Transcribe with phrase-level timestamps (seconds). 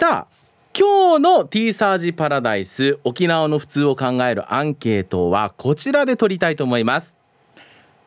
[0.00, 0.34] さあ
[0.72, 7.16] 今日の T サージパラダイス沖縄の普通を考えるアンケートはこちらで取りたいと思います。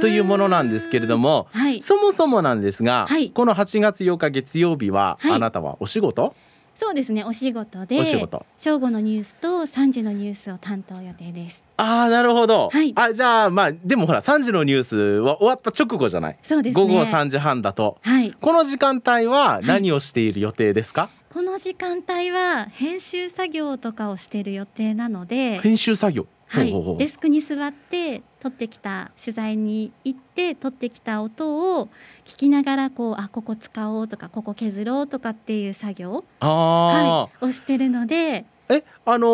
[0.00, 3.30] というものなんですけれども、はい、そもそもなんですが、はい。
[3.30, 5.32] この8月8日月曜日は、はい。
[5.32, 6.34] あなたはお仕事？
[6.78, 8.44] そうですね、お仕事でお仕事。
[8.56, 11.64] 正午のニュースと3時のニュースを担当予定です。
[11.78, 12.92] ああなるほど、はい。
[12.94, 16.82] あじゃあまあでもほら3時のニュースは終わった直後じゃない、そうですね。
[16.82, 17.98] 午後3時半だと。
[18.02, 26.26] はい、この時間帯は何をしている予定ですか、この時間帯は編集作業とかをしている予定なので、編集作業？
[26.46, 26.72] はい。
[26.72, 31.90] ほうほうデスクに座って撮ってきた取材に行って撮ってきた音を
[32.24, 39.26] 聞きながらこうあここ使おうとかここ削ろうとかっていう作業、はい、をしてるので、えあの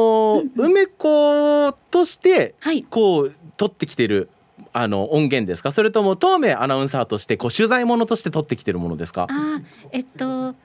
[0.42, 4.28] ー梅子としてはい、こう取ってきてる
[4.72, 5.70] あの音源ですか？
[5.70, 9.28] それとも東明アナウンサーとしてこう取材物として取ってきてるものですか？
[9.30, 9.62] あー
[9.92, 10.56] えっと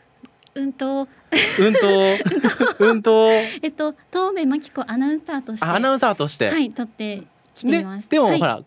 [0.58, 1.08] うんと。
[1.60, 2.86] うんと。
[2.86, 3.30] うんと。
[3.62, 5.66] えっと東明真紀子アナウンサーとして。
[5.66, 7.24] あアナウンサーとして、はい撮って
[7.56, 8.10] きています。
[8.10, 8.40] でも、はい。
[8.40, 8.62] ほら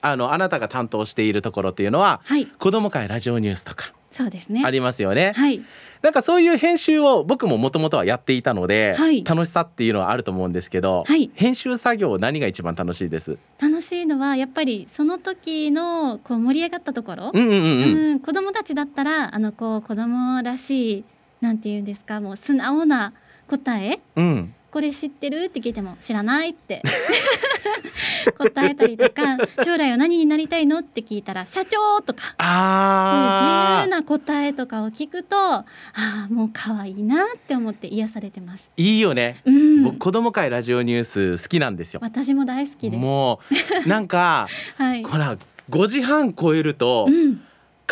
[0.00, 2.46] あのあなたが担当しているところっていうのははい。
[2.46, 3.92] 子供会ラジオニュースとか。
[4.10, 4.62] そうですね。
[4.64, 4.70] あ。
[4.70, 5.32] りますよね。
[5.34, 5.62] はい。
[6.02, 9.22] なんかそういう編集を僕ももともとはやっていたので、はい。
[9.22, 11.30] 楽しさっていうのはあると思うんですけど、はい。
[11.34, 13.38] 編集作業何が一番楽しいです？
[13.60, 18.10] 楽しいのはやっぱりその時のこう盛り上がったところ、うんうんうんうん。
[18.10, 21.04] うん子供たちだったらあのこう子供らしい
[21.42, 23.12] なんて言うんですかもう素直な
[23.48, 24.00] 答え？
[24.16, 24.54] うん。
[24.70, 25.44] これ知ってる？
[25.44, 26.80] って聞いても知らないって
[28.38, 30.78] 答えたりとか将来は何になりたいの？
[30.78, 33.90] って聞いたら社長とかああ自由。
[33.90, 35.64] な答えとかを聞くとあ
[35.94, 38.70] あもう可愛いなって思って癒されてます。
[38.76, 39.42] いいよね。
[39.44, 42.00] うん、僕子供会ラジオニュース好きなんですよ。
[42.02, 43.00] 私も大好きです。
[43.00, 43.40] も
[43.84, 44.46] うなんか
[44.78, 45.02] はい。
[45.04, 45.36] ほら
[45.68, 47.42] 5時半超えるとうん、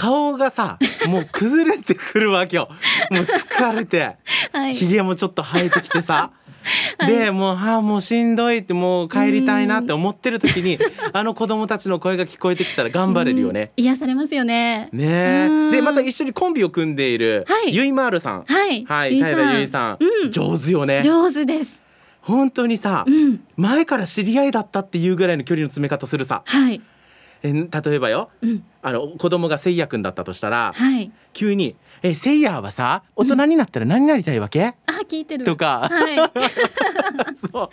[0.00, 0.78] 顔がさ
[1.08, 2.68] もう崩れてくるわけよ。
[3.10, 4.16] もう疲れて
[4.52, 4.74] はい。
[4.74, 6.32] ひげもちょっと生えてきてさ。
[6.98, 10.78] はいでもうあーもうしんどいってもう帰りたいなって思ってる時に
[11.14, 13.72] あの子供たちの声が聞こえてきたら頑張れるよね。
[13.78, 13.84] うん。
[13.84, 14.90] 癒されますよね。
[14.92, 18.44] ねでまた一緒にコンビを組んでいるはいゆいまーるさん。
[18.46, 18.84] はい。
[18.84, 21.00] はい平ゆいさん、うん上手よね。
[21.02, 21.80] 上手です。
[22.20, 23.40] 本当にさ、うん。
[23.56, 26.42] 前から知り合いだったっていうぐらいの距離の詰め方するさ。
[26.44, 26.82] はい。
[27.42, 28.62] え例えばようん。
[28.82, 31.10] あの子供がせいやくんだったとしたらはい。
[31.32, 34.64] 急に「えせいやはさ大人になったら何になりたいわけ?
[34.64, 34.74] あ、
[35.08, 35.44] 聞いてる。
[35.44, 36.16] とかはい。
[36.16, 36.28] も
[37.36, 37.68] そう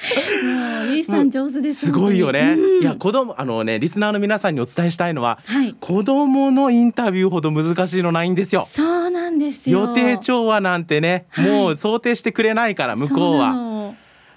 [0.85, 1.87] うゆいさん上手です。
[1.87, 2.55] すごいよね。
[2.57, 5.75] うんいや子供あのねリスナーの皆さんにお伝えしたいのははい。
[5.79, 8.67] 子供のインタビューほど難しいのないんですよ。
[8.71, 9.79] そうなんですよ。
[9.81, 13.53] 予定調和なんてね、はいもう想定してくれないから向こうは。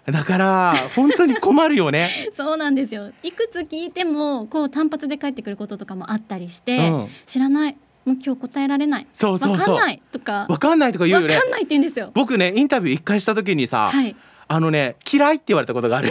[0.07, 2.11] のだから本当に困るよね。
[2.37, 3.11] そうなんですよ。
[3.23, 7.77] いくつ聞いてもこう単発で返ってくることとかもあったりして、うん知らない。
[8.05, 9.07] もう今日答えられない。
[9.13, 9.75] そうそうそう。
[9.75, 10.47] わかんないとか。
[10.49, 11.47] わかんないとか言うよねわか。
[11.49, 12.11] んないって言うんですよ。
[12.15, 14.17] 僕ねインタビュー一回した時にさ、はい。
[14.49, 16.11] あのね嫌いって言われたことがある。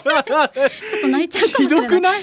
[0.00, 1.88] ちょっと泣いちゃうかもひしれない。
[1.88, 2.22] どくない？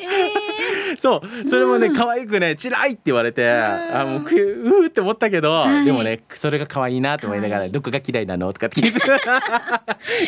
[0.00, 1.48] えそう。
[1.48, 1.96] それもねうん。
[1.96, 3.96] 可愛くね「チラい」って言われてん。
[4.00, 5.84] あもうくうーって思ったけど、はい。
[5.84, 8.52] でもねそれが可愛いなと思いながらどこが嫌いなの？
[8.52, 9.00] とかって聞いて。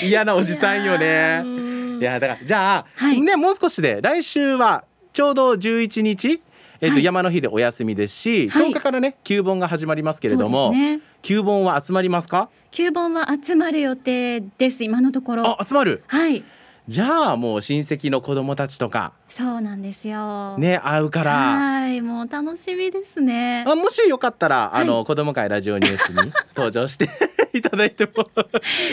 [0.06, 1.42] 嫌なおじさんよね。
[1.42, 3.20] ねいやだからじゃあ、はい。
[3.20, 6.40] ねもう少しで来週はちょうど11日
[6.80, 11.00] えっとはい山の日でお休みですし、はい10日からね旧本が始まりますけれども、ね。
[11.22, 12.50] 旧本は集まりますか？
[12.70, 15.60] 旧本は集まる予定です今のところ。
[15.60, 16.02] あ集まる。
[16.06, 16.44] はい。
[16.88, 19.12] じゃあもう親戚の子供たちとか。
[19.26, 20.56] そうなんですよ。
[20.56, 21.32] ね会うから。
[21.32, 23.64] はい、もう楽しみですね。
[23.66, 24.82] あもしよかったら、はい。
[24.82, 27.10] あの子供会ラジオニュースに 登場して
[27.52, 28.12] いただいても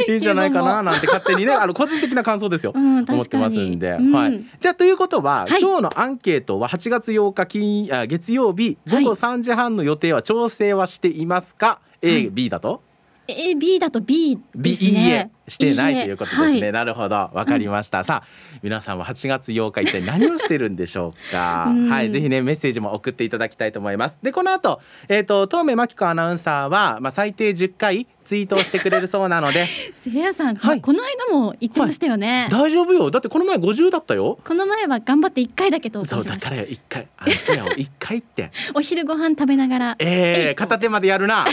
[0.07, 2.72] いいんじゃないかななんて勝手にねあの個人的な感想ですよ。
[2.75, 3.38] うん、思って。
[3.38, 4.12] ますんで、うん。
[4.12, 4.44] はい。
[4.60, 5.62] じゃあということは、はい。
[5.62, 9.16] 今日のアンケートは8月8日金あ月曜日午後はい。
[9.16, 12.30] 3時半の予定は調整はしていますか、A、はい。
[12.31, 12.81] B だと？
[13.28, 15.31] A、B だと B で B すね。
[15.48, 16.72] してないということですね、はい。
[16.72, 17.16] なるほど。
[17.34, 18.28] わかりました、さあ
[18.62, 21.66] 皆さんは8月8日一体何をしてるんでしょうか？
[21.72, 21.90] うん。
[21.90, 24.18] はいぜひねメッセージも送っていただきたいと思います。
[24.24, 29.66] でこの後えっ、と東目真紀子アナウンサーはまあ最低10回ツイートをしてくれるそうなので。
[30.02, 30.81] せいやさん、はい。
[30.81, 32.48] この間も言ってましたよね。
[32.52, 33.12] 大丈夫よ。
[33.12, 34.40] だってこの前50だったよ。
[34.44, 36.50] この前は頑張って一回だけ投そうだか稿しました。
[36.52, 38.52] らよ一回あの手を一回って。
[38.74, 39.96] お昼ご飯食べながら。
[40.00, 41.46] ええ片手までやるな。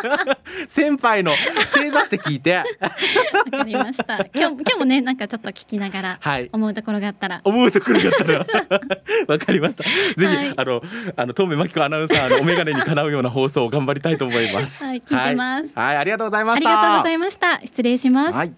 [0.68, 1.32] 先輩の
[1.74, 2.56] 正座して聞いて。
[2.56, 2.64] わ
[3.58, 4.26] かりました。
[4.34, 6.48] 今日今日もねなんかちょっと聞きながらはい。
[6.52, 7.40] 思うところがあったら。
[7.44, 8.46] 思うところだったら。
[9.28, 9.82] わかりました。
[9.82, 10.52] ぜひ、はい。
[10.56, 10.82] あの
[11.16, 14.84] あの東目真紀子アナウンサーのお眼鏡にかなうような放送を頑張りたいと思います。
[14.84, 15.72] はい聞いてます。
[15.74, 17.60] はい、はいありがとうございまありしたがとうございました。
[17.60, 18.36] 失礼します。
[18.36, 18.52] はい、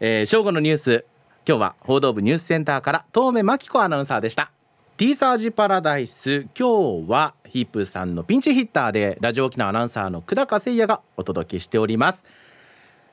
[0.00, 1.04] えー、正午のニュース。
[1.46, 4.50] 今日は報道部ニュースセンターから東目真紀子アナウンサーでした。
[4.96, 6.48] T サージパラダイス。
[6.58, 12.24] 今日はヒープさんのピンチヒッターでラジオ沖縄アナウンサーの久高誠也がお届けしております。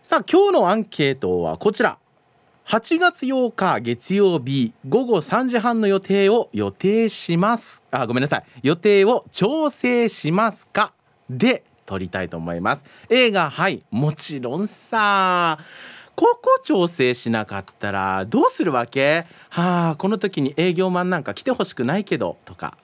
[0.02, 2.00] さあ今日のアンケートはこちら。
[2.66, 7.84] 8月8日月曜日午後3時半の予定を予定します。
[7.92, 8.44] あごめんなさい。
[8.64, 10.92] 予定を調整しますか？
[11.30, 12.86] で撮りたいと思います。
[13.10, 15.60] 映画はいもちろんさ。
[16.16, 19.26] ここ調整しなかったらどうするわけ？
[19.50, 22.78] はあこの時に営業マンなんか来てほしくないけどとか。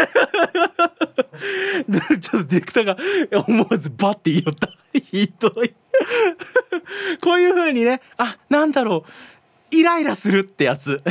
[2.22, 2.98] ちょっとディクターが
[3.48, 4.70] 思わずバッて言いよった。
[4.94, 5.74] ひどい。
[7.22, 8.01] こういう風にね。
[8.18, 9.75] あなんだろう。
[9.75, 11.01] イライラするってやつ。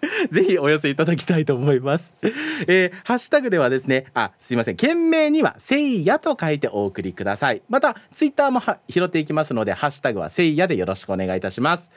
[0.30, 2.12] ぜひお寄せいただきたいと思います。
[2.22, 7.62] えーハッシュタグではですね、あ、すいません、件名にはせいやと書いてお送りください。
[7.68, 11.90] また、ツイッターも拾っていきますので、ハッシュタグはせいやでよろしくお願いいたします。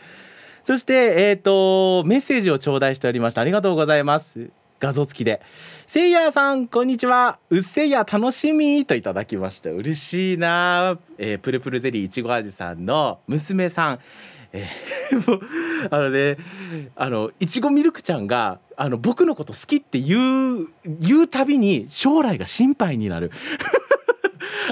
[0.63, 3.41] そして、えっ、と、メッセージを頂戴しておりました。
[3.41, 4.49] ありがとうございます。
[4.79, 5.41] 画像付きで。
[5.87, 7.39] せいやさん、こんにちは。
[7.49, 9.69] うっせいや楽しみといただきました。
[9.71, 10.97] 嬉しいな。
[11.17, 13.99] えープルプルゼリーいちご味さんの娘さん。
[14.53, 15.41] えー もう
[15.89, 16.37] あのね
[16.95, 23.31] あのいちごミルクちゃんがあの僕のこと好きって言う言うたびに将来が心配になる。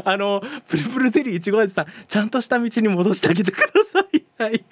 [0.06, 4.24] あのプルプルゼリーいちご味さんちゃんとした道に戻してあげてください。
[4.38, 4.64] はい。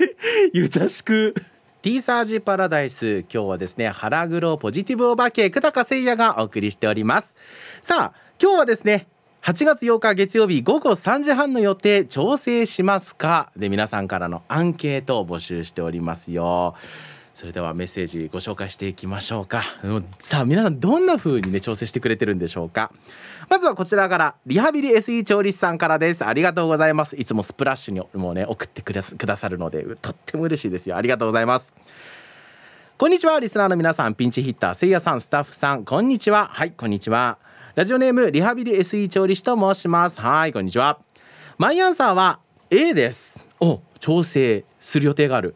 [0.53, 1.35] ゆたしく。
[1.81, 7.35] T サージパラダイス今日はですね腹黒ポジティブお化け久高誠也がお送りしております。
[7.81, 9.07] さあ今日はですね
[9.41, 13.51] 8月8日月曜日午後3時半の予定調整しますか？
[13.55, 16.75] で皆さんからのアンケートを募集しておりますよ。
[17.33, 19.63] それではメッセージご紹介していきましょうか。
[20.19, 22.91] さあ皆さんどんな風にね調整してくれてるんでしょうか？
[23.49, 26.25] まずはこちらからリハビリ SE 調理師さんからです。
[26.25, 27.15] ありがとうございます。
[27.15, 30.97] いつもスプラッシュにもうね送ってくださくださるのでとっても嬉しいですよ。
[30.97, 31.73] ありがとうございます。
[32.97, 33.39] こんにちは。
[33.39, 36.49] リスナーの皆さんピンチヒッターせいやさんスタッフさんこんにちは。
[36.51, 37.37] はいこんにちは。
[37.75, 40.19] ラジオネームリハビリ SE 調理師と申します。
[40.19, 40.99] はいこんにちは。
[41.59, 42.39] マイアンサーは
[42.71, 43.45] A です。
[43.59, 45.55] お調整する予定がある。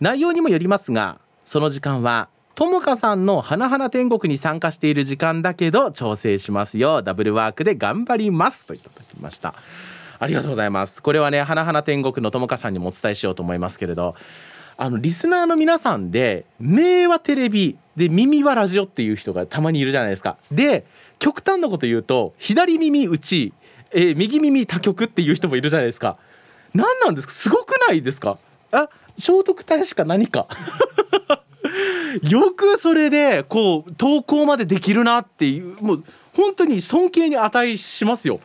[0.00, 7.02] 内容にもよりますがその時間はともかさんの花々天国に参加している時間だけど調整しますよ。
[7.02, 8.64] ダブルワークで頑張ります。
[8.64, 9.54] といただきました。
[10.18, 11.02] ありがとうございます。
[11.02, 14.14] これはね花々天国のともかさんにもお伝えしようと思いますけれど。
[14.82, 20.38] あのリスナーの皆さんで目はテレビで耳はラジオっていう人がたまにいるじゃないですか。
[20.50, 20.86] で
[21.20, 23.52] 極端なこと言うと左耳打ち、
[23.92, 26.18] えー、右耳他局っていう人もいるじゃないですか。
[26.74, 27.32] 何なんですか？
[27.32, 28.38] すごくないですか？
[28.72, 30.48] あ聖徳太子か何か。
[32.28, 38.40] よくそれでこう投稿までできるなっていうもう本当に尊敬に値しますよ。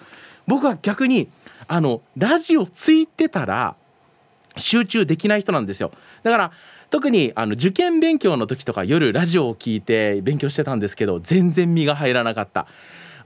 [0.46, 1.30] 僕は逆に
[1.68, 3.76] あのラジオついてたら
[4.58, 5.92] 集中できない人なんですよ。
[6.24, 6.52] だから
[6.90, 12.68] 特にあの受験勉強の時とか夜ラジオを聞いて勉強してたんですけど全然身が入らなかった。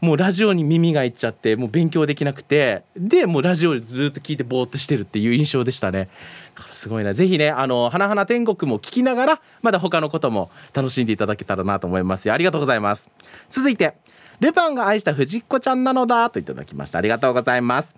[0.01, 2.83] もうラジオに耳がいっちゃってもう勉強できなくて。
[2.95, 6.07] でもうラジオずっと聞いてぼーっとしてるっていう印象でしたね。
[6.55, 7.13] だからすごいな。
[7.13, 13.09] ぜひねあの「花々天国」も聞きながらまだ他のことも楽しんでいただけたらなと思いますありがとうございます。
[13.49, 13.93] 続いて
[14.39, 16.99] ルパンが愛した藤子ちゃんなのだといただきました。
[16.99, 17.93] ありがとうございます。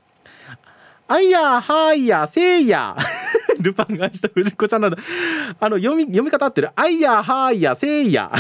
[1.08, 2.96] あいやはーいやせいや
[3.62, 4.98] ルパンが愛した藤子ちゃんなんだ。
[5.60, 6.70] あの読み読み方合ってる。
[6.76, 8.32] あいやはーいやせいや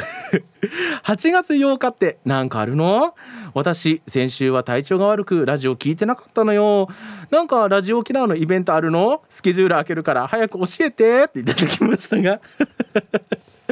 [1.03, 3.15] 8月8日ってなんかあるの？
[3.53, 6.87] 私先週は体調が悪くラジオ聞いてなかったのよ。
[7.29, 9.23] なんかラジオ沖縄のイベントあるの？
[9.29, 12.41] スケジュール開けるから早く教えてっていただきましたが。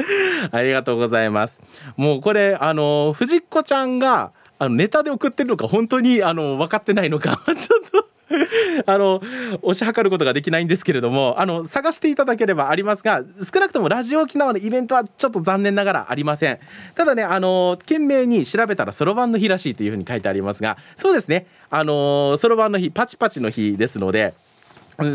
[0.50, 1.60] ありがとうございます。
[1.96, 8.09] もうこれあの藤子ちゃんがあのネタで送ってるのか本当にあの分かってないのか ちょっと
[8.86, 9.20] あの
[9.62, 13.22] 推し量ることができないんですけれどもあの探していただければありますが
[13.52, 16.58] 少なくともラジオ沖縄のイベントはちょっと残念ながらありません。
[16.94, 21.46] ただねあの懸命に調べたらそろばんの日らしいというふうに書いてありますがそうですね。
[21.70, 24.34] あのそろばんの日パチパチの日ですので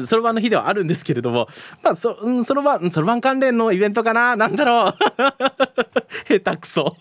[0.08, 1.48] そろばんの日ではあるんですけれども、
[1.84, 4.36] まあ、そ、そろばん、そろばん関連のイベントかな？
[4.36, 4.94] なんだろう？
[6.40, 6.96] 下手くそ。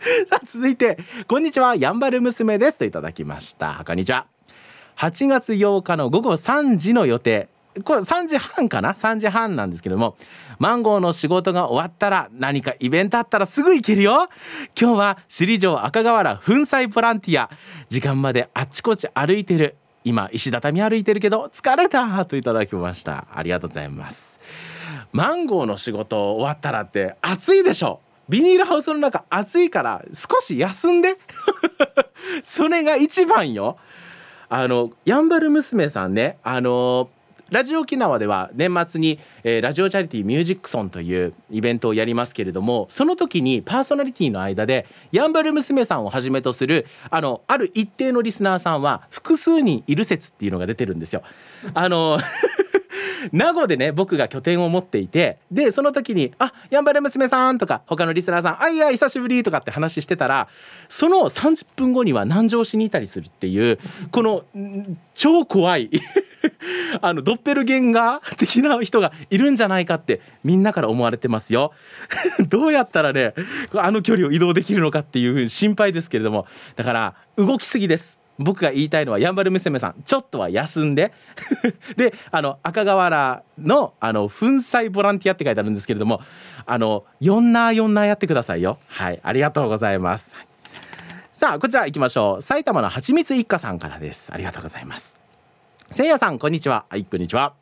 [0.28, 2.78] さあ、続いて、こんにちは、やんばる娘です。
[2.78, 3.82] といただきました。
[3.86, 4.39] こんにちは。
[5.00, 7.48] 8月8日の午後3時の予定。
[7.84, 10.14] これ3時半かな？3時半なんですけども。
[10.58, 14.28] マンゴーの仕事が終わったら何かイベントあったらすぐ行けるよ。
[14.78, 17.48] 今日は首里城赤瓦粉砕ボランティア。
[17.88, 19.76] 時間まであっちこっち歩いてる。
[20.04, 22.26] 今石畳歩いてるけど疲れた。
[22.26, 23.26] といただきました。
[23.32, 24.38] ありがとうございます。
[25.12, 28.00] マンゴーの仕事終わったらって暑いでしょ？
[28.28, 31.14] ビニールハウスの中暑いから少し休んで。
[32.44, 33.78] それが一番よ。
[34.50, 37.08] あのやんばる娘さんねあの
[37.50, 51.22] ラジオ沖縄では年末に、えー、ラジオチャリティーミュージックソンというイベントをやりますけれどもその時にパーソナリティの間でやんばる娘さんをはじめとするあのある一定のリスナーさんは複数人いる説っていうのが出てるんですよ。
[51.74, 52.18] あの
[53.32, 60.48] 名護でね僕が拠点を持っていてでその時に「あやんばる娘さん」とか他のリスナーさん「あいや久しぶり」とかって話してたら
[60.88, 63.78] その30分後には南城市にいたりするっていう
[64.10, 64.44] この
[65.14, 65.90] 超怖い
[67.00, 71.72] あのドッペルゲンガー的な人がいるんじゃないかってみんなから思われてますよ。
[72.48, 73.34] どうやったらね
[73.74, 76.46] あの距離を移動できるのかっていう心配ですけれども。
[76.76, 78.19] だから動きすぎです。
[78.40, 81.12] 僕が言いたいのはやんばる娘さんちょっとは休んで。
[81.96, 86.22] であの赤瓦のあの粉砕ボランティアって書いてあるんですけれども
[86.64, 88.78] あの4ナー4ナーやってくださいよ。
[88.88, 90.34] はいありがとうございます。
[91.34, 92.42] さあこちら行きましょう。
[92.42, 94.32] 埼玉のはちみつ一家さんからです。
[94.32, 95.20] ありがとうございます。
[95.90, 96.86] せいやさんこんにちは。
[96.88, 97.52] はいこんにちは。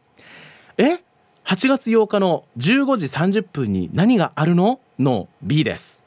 [0.76, 1.00] え
[1.44, 4.78] 8月8日の15時30分に何があるの？
[5.00, 6.04] の B です。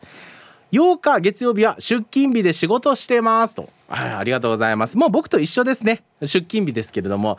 [0.72, 3.70] 8日月曜日は出勤日で仕事してますと。
[3.92, 4.98] はい、ありがとうございます。
[4.98, 6.04] もう僕と一緒ですね。
[6.22, 7.38] 出勤日ですけれども。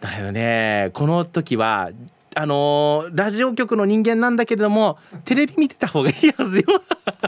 [0.00, 1.90] だけどね、この時は、
[2.34, 6.64] あのー、ラジオ局の人間なんだけれども、テレビ見てた方がいいはずよ。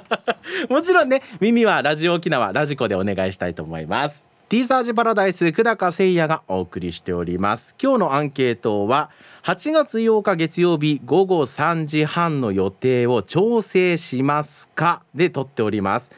[0.68, 4.24] もちろんね、耳はラジオ沖縄、ラジコでお願いしたいと思います。
[4.48, 9.10] T サージパラダイス久高誠也がお送りしております今日のアンケートは
[9.42, 15.02] 8月8日月曜日午後3時半の予定を調整しますか？
[15.16, 16.12] で撮っております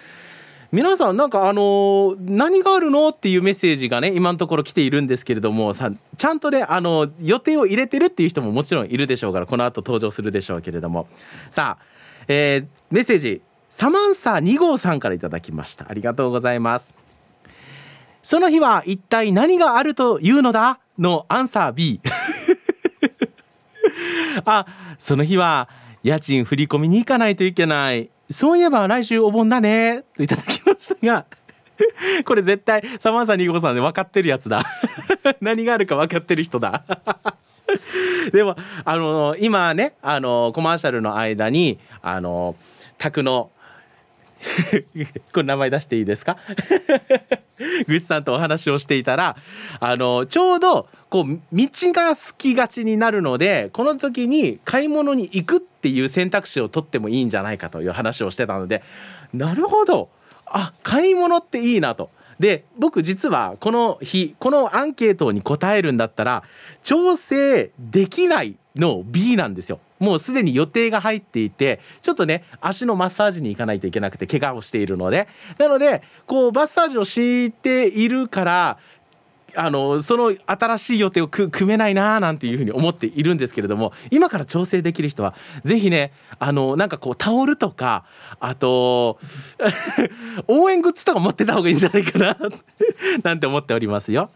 [0.70, 11.08] 皆さんなんかあのー、何があるのっていうメッセージがね今のところ来ているんですけれどもさちゃんとねあの予定を入れてるっていう人ももちろんいるでしょうからこの後登場するでしょうけれども。
[11.50, 11.84] さあ、
[12.28, 15.86] えー、メッセージサマンサ2号さんからいただきました。
[15.88, 16.94] ありがとうございます。
[18.22, 20.80] その日は一体何があるというのだ？
[20.98, 22.00] のアンサー B
[24.44, 24.66] あ
[24.98, 25.68] その日は
[26.02, 28.10] 家賃振り込みに行かないといけない。
[28.30, 30.04] そういえば来週お盆だね。
[30.16, 31.24] といただきましたが
[32.24, 34.62] これ絶対サマンサ2号さんで分かってるやつだ。
[35.40, 36.82] 何があるか分かってる人だ。
[38.32, 42.56] でもあの今ねあのコマーシャルの間にあの
[42.98, 43.50] 宅の
[45.32, 46.36] これ名前出していいですか？
[47.86, 49.36] ぐちさんとお話をしていたら
[49.80, 58.82] あのちょうどこう道が好きがちになるのでこの時に買い物に行くっっていう選択肢を取ってもいいんじゃないかという話をしてたので
[59.32, 60.08] なるほど。
[60.46, 62.10] あ買い物っていいなと。
[62.40, 66.44] で僕実はこの日このアンケートに答えるんだったら
[66.84, 69.80] 調整できないの B なんですよ。
[69.98, 75.28] もうすでに予定が入っていてちょっとね足のマッサージに行かないといけなくて怪我をしているので。
[75.58, 78.78] なのでこうマッサージをしているから
[79.58, 85.34] あのその新しい予定を組めないなーなんていうふうに思っているんですけれども今から調整できる人は
[85.64, 88.04] 是非ねあのなんかこうタオルとか
[88.40, 89.18] あと
[90.46, 92.36] 応援グッズとか持ってた方がいいんじゃないかな
[93.24, 94.30] なんて思っておりますよ。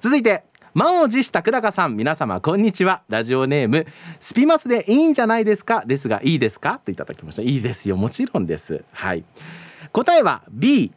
[0.00, 1.96] 続いて満を持した久高さん。
[1.96, 3.00] 皆様こんにちは。
[3.08, 3.86] ラジオネーム
[4.20, 5.84] スピマスでいいんじゃないですか？
[5.86, 6.80] ですがいいですか？
[6.84, 7.42] といただきました。
[7.42, 7.96] いいですよ。
[7.96, 8.84] もちろんです。
[8.92, 9.24] はい。
[9.92, 10.92] 答えは B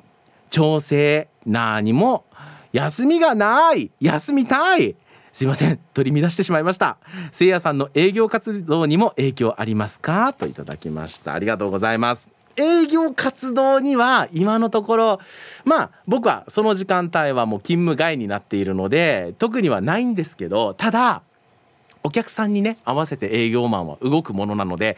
[0.50, 2.26] 調整何も
[2.72, 3.92] 休みがない。
[4.00, 4.96] 休みたい。
[5.32, 5.80] すいません。
[5.94, 6.98] 取り乱してしまいました。
[7.32, 10.34] せいやさんの営業活動にも影響ありますか？
[10.34, 11.34] といただきました。
[11.34, 12.30] ありがとうございます。
[12.56, 15.20] 営業活動には今のところ
[15.64, 21.22] まあ僕はその時間帯はもう勤務外になっているので特にはないんですけどただ
[22.04, 24.98] お客さんにね合わせて営業マンは動くものなので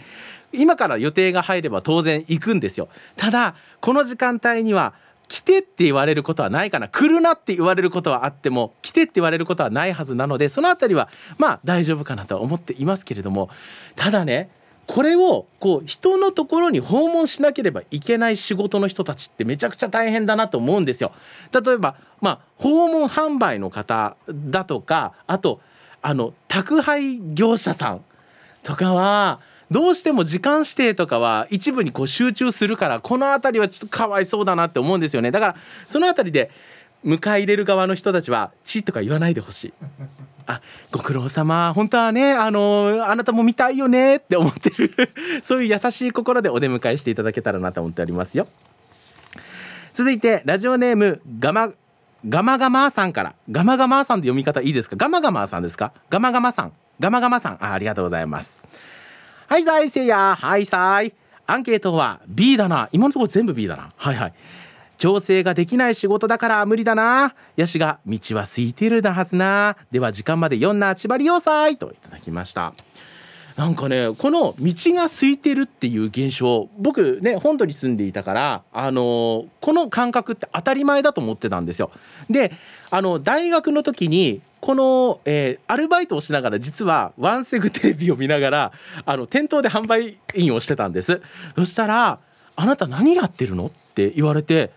[0.51, 2.87] 今から予定が入れば当然行くんですよ。
[3.15, 4.93] ただこの時間帯には
[5.31, 11.07] 来てって言われることはないかな来るなって言われることはあっても来てって言われることはないはずなのでその辺りは
[11.38, 13.50] まあ大丈夫かなとは思っていますけれども
[13.95, 14.50] ただね
[14.88, 21.13] これをこう人のところに訪問しなければいけない仕事の人たちってめちゃくちゃ大変だなと思うんですよ。
[21.53, 25.61] 例えば、まあ、訪問販売の方だとかあと
[26.01, 28.03] あの宅配業者さん
[28.63, 29.39] とかは
[29.71, 35.31] どうしても時間指定とかは一部にこう集中するからこの辺りはちょっとかわいそうだなって思うんですよね。
[35.31, 35.55] だから
[35.88, 36.51] その辺りで
[37.05, 39.73] 迎え入れる側の人たちは「ち」とか言わないでほしい。
[40.45, 40.60] あ
[40.91, 41.71] ご苦労様。
[41.73, 44.91] 本当はねあのあなたも見たいよねって思ってる。
[45.41, 48.47] そういう優しい心でお出迎えしていただけたらなと思っておりますよ。
[49.93, 51.71] 続いてラジオネームガマ
[52.27, 53.36] ガマガマさんから。
[53.49, 54.97] ガマガマさんで読み方いいですか？
[54.97, 55.93] ガマガマさんですか？
[56.10, 56.73] ガマガマさん。
[56.99, 57.53] ガマガマさん。
[57.63, 58.62] あありがとうございます。
[59.51, 61.13] はいさいせいやはいさい
[61.45, 62.87] アンケートは B だな。
[62.93, 63.91] 今のところ全部 B だな。
[63.97, 64.33] はいはい。
[64.97, 67.35] 調整ができない仕事だから無理だな。
[67.57, 69.75] ヤシが道は空いてるだはずな。
[69.91, 71.75] では時間まで読んな千葉りよさい。
[71.75, 72.73] といただきました。
[73.57, 81.91] なんかねこの道が空いてるっていう現象僕ね本土に住んでいたからあのこの感覚って当たり前だと思ってたんですよ。
[82.29, 82.53] で
[82.89, 88.71] あの大学の時にこの、えー、アルバイトをしながら実はワンセグテレビを見ながら
[89.06, 91.21] あの店頭で販売員をしてたんです
[91.56, 92.19] そしたら
[92.56, 94.71] 「あなた何やってるの?」って言われて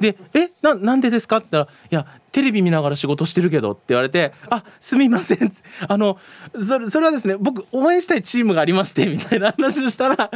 [0.00, 5.52] で「えななんでですか?」って言ったら「いやテレビ見ながら仕事してるけど」って言われて「あすみません」
[5.86, 6.18] あの
[6.58, 10.30] それそれはですね僕応援したいチームがありましてみたいな話をしたら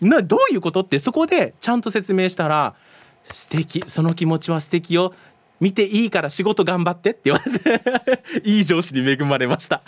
[0.00, 2.74] などういうことってそこでちゃんと説明したら
[3.32, 5.12] 「素敵その気持ちは素敵よ
[5.60, 9.82] 見ていいから仕事頑張ってって言われて いい上司に恵まれました。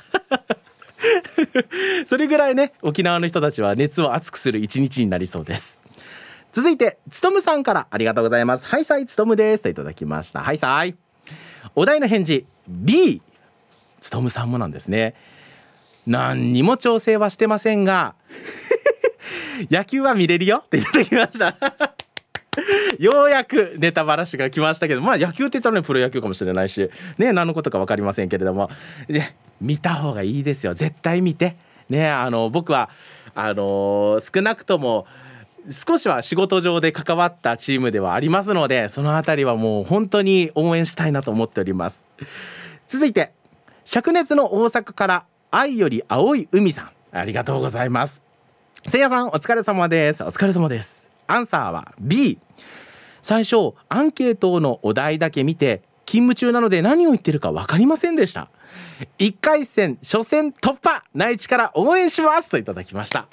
[2.07, 5.79] それぐらいね沖縄の人たちは熱を熱くする一日になりそうです。
[6.53, 8.67] 続いてつとむさんからありがとうございます。
[8.67, 9.63] はいさいつとむです。
[9.63, 10.41] といただきました。
[10.41, 10.97] はいさい。
[11.75, 13.23] お題の返事 B
[14.01, 15.15] つとむさんもなんですね。
[16.07, 18.15] 何にも調整はしてませんが
[19.71, 20.63] 野球は見れるよ。
[20.65, 21.95] っていただきました。
[22.99, 28.71] ようやくネタばらしが来ましたけどまあ野球って言ったらねプロ野球かもしれないしね何のことか分かりませんけれども。
[29.09, 30.75] ね見た方がいいですよ。
[30.75, 31.57] 絶対見て。
[31.89, 32.89] ねあの僕は
[33.35, 35.07] あの少なくとも
[35.69, 42.05] 少しは仕事上で関わったチームではありますのでその辺りはもう本当に応援したいなと思っております。
[42.89, 43.33] 続いて
[43.85, 46.91] 灼熱の大阪から愛より青い海さん。
[47.13, 48.23] ありがとうございます。
[48.87, 50.23] せいやさんお疲れ様です。
[50.23, 51.10] お疲れ様です。
[51.31, 52.39] アンサーは B
[53.23, 58.49] 最初アンケートのお題だけ見て勤務中なので何を言ってるか分かりませんでした。
[59.19, 63.29] 1回戦初戦突破内地から応援しますといただきました。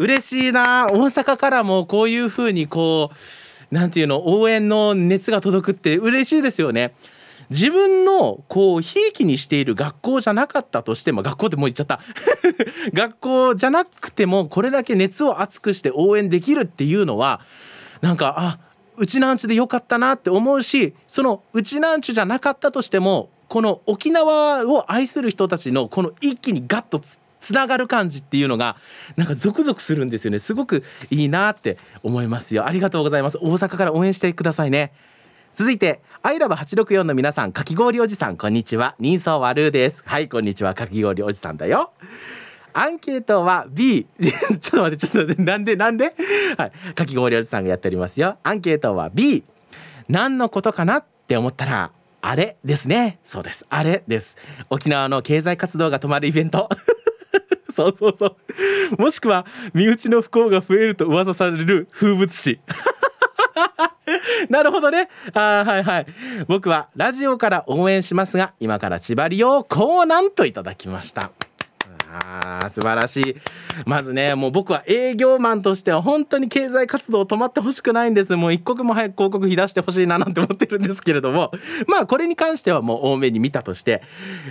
[0.00, 3.12] 嬉しいな大阪からもこういう風にこ
[3.70, 6.94] うなんていうの応援の熱が届くって嬉しいですよね。
[7.50, 12.00] 自分のこうひいきにしている学校じゃなかったとしても学校ってもう言っちゃった。
[12.92, 17.40] 学校じゃなくてもこれだけ熱を熱くして応援できるっていうのは
[18.00, 18.58] なんかあ
[18.96, 27.00] うちなんちゅでよかったなって思うしそのうちなんちゅじゃなかったとしてもこの沖縄を愛する人たちのこの一気にガッと
[27.40, 28.76] つながる感じっていうのが
[29.16, 30.38] なんかゾクゾクするんですよね。
[30.38, 32.66] すごくいいなって思いますよ。
[32.66, 33.38] ありがとうございます。
[33.40, 34.92] 大阪から応援してくださいね。
[35.56, 38.94] 続いてアイラブ864の皆さんかき氷おじさんこんにちは。
[38.98, 40.02] 人相悪です。
[40.04, 40.74] はいこんにちは。
[40.74, 41.92] かき氷おじさんだよ。
[42.74, 45.42] アンケートは B ちょっと待ってちょっと待って。
[45.42, 46.14] なんでなんで？
[46.58, 46.72] はい。
[46.94, 48.36] かき氷おじさんがやっておりますよ。
[48.42, 49.44] アンケートは B
[50.10, 51.90] 何のことかなって思ったら
[52.20, 53.18] あれですね。
[53.24, 53.64] そうです。
[53.70, 54.36] あれです。
[54.68, 56.68] 沖縄の経済活動が止まるイベント。
[57.74, 58.36] そうそうそ
[58.98, 59.00] う。
[59.00, 62.60] もしくは身内の不幸が増えると噂される風物詩。
[64.48, 65.08] なるほどね。
[65.32, 66.06] あはいはい。
[66.46, 71.30] 僕はラジオから応援しますが今から千葉利をこうなんといただきました。
[72.08, 73.36] あ素晴らしい。
[73.84, 78.36] まずねもう僕は営業マンとしては本当に経済活動止まってほしくないんです。
[78.36, 81.50] もう一刻も早く広告費出してほしいななんて思ってるんですけれども。
[81.88, 84.02] まあこれに関してはもう多めに見たとして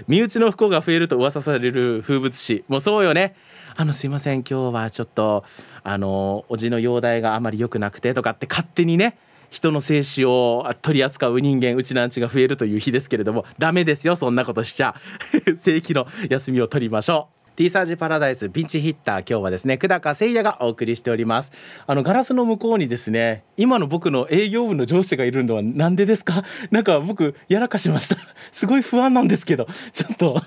[0.08, 2.63] 身内の不幸が増えると噂される風物詩。
[2.68, 3.36] もうそうよね。
[3.78, 4.44] あのすいません。
[4.50, 5.44] 今日はちょっと
[5.84, 9.18] あのおじの容体があまり良くなくてとかって勝手にね
[9.56, 14.96] 人の精子を取り扱う人間うちなんちが増えるという日ですけれどもダメですよそんなことしちゃ。
[15.56, 17.35] 正規の休みを取りましょう。
[17.56, 21.52] T サージパラダイスピンチヒッター今日はですね久高誠也がお送りしております。
[21.88, 26.44] あのガラスの向こうにですね今の僕の営業部の上司がいるのはなんでですか？
[26.70, 28.18] なんか僕やらかしました。
[28.52, 29.68] すごい不安なんですけど。
[29.94, 30.41] ちょっと。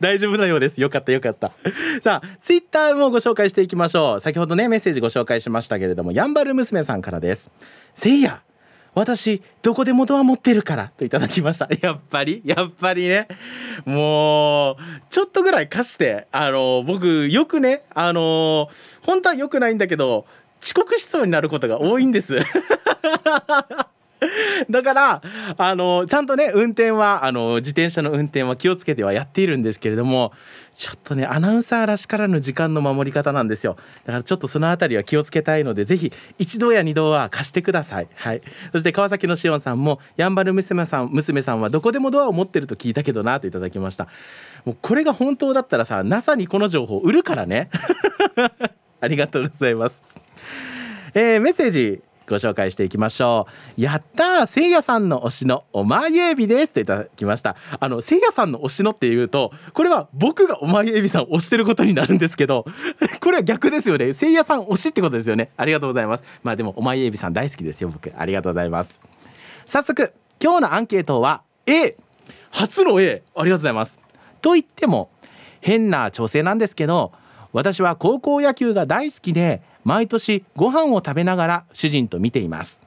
[0.00, 0.80] 大丈夫なようです。
[0.80, 1.52] よかったよかった。
[2.02, 4.20] さあツイッターもご紹介していきましょう。
[4.20, 7.50] 先ほどねメッセージご紹介しましたけれどもやんばる娘さんからです。
[7.94, 8.40] せいや
[8.98, 11.68] 私どこでもドア持ってるからといただきました。
[11.80, 12.42] やっぱり？
[12.44, 13.28] やっぱりね。
[13.84, 14.76] もう
[15.10, 18.68] ちょっとぐらい貸してあの僕よくねあの
[19.06, 20.26] 本当は良くないんだけど
[20.60, 22.38] 遅刻しそうになることが多いんです。
[24.68, 25.22] だから
[25.56, 30.32] あのちゃんとね運転はあの自転車の運転は気をつけてはやっているんですけれども
[30.74, 33.76] ちょっとねアナウンサーらしからぬ時間の守り方なんですよ。
[34.04, 38.08] だからちょっとその辺りは気をつけたいのでぜひ一度や二度は貸してください。
[38.14, 38.42] はい。
[38.72, 44.08] そして川崎のしおんさんもやんばる娘さん娘さんはどこでもドアを持ってると聞いたけどなといただきました。
[44.64, 47.70] もうこれが本当だったらさ NASA にこの情報売るからね。
[49.00, 50.02] ありがとうございます。
[51.14, 52.02] えー、メッセージ。
[52.28, 53.80] ご紹介していきましょう。
[53.80, 57.56] やったーせいやさんの推しのお前エビですといただきました。
[57.80, 62.64] あのせいやさんの推しのっていうとこれは僕がお前エビさんを推してることになるんですけど
[63.20, 64.12] これは逆ですよね。
[64.12, 65.50] せいやさん推しってことですよね。
[65.56, 66.24] ありがとうございます。
[66.42, 68.12] まあでもお前エビさん大好きですよ僕。
[68.16, 69.00] ありがとうございます。
[69.66, 71.96] 早速今日のアンケートは A
[72.50, 73.98] 初の A ありがとうございます。
[74.40, 75.10] と言っても
[75.60, 77.12] 変な調整なんですけど
[77.52, 82.78] 私は高校野球が大好きで毎年ご飯を食べながら主人と見ています。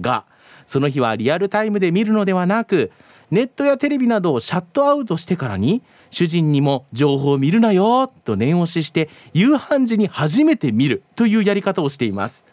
[0.00, 0.24] が
[0.66, 2.90] その日はリアルタイムで見るのではなく
[3.30, 12.46] ネットやテレビなどをシャットアウトしてからに主人にも情報を見るなよと念押しして夕飯時に初めて見るというやり方をしています。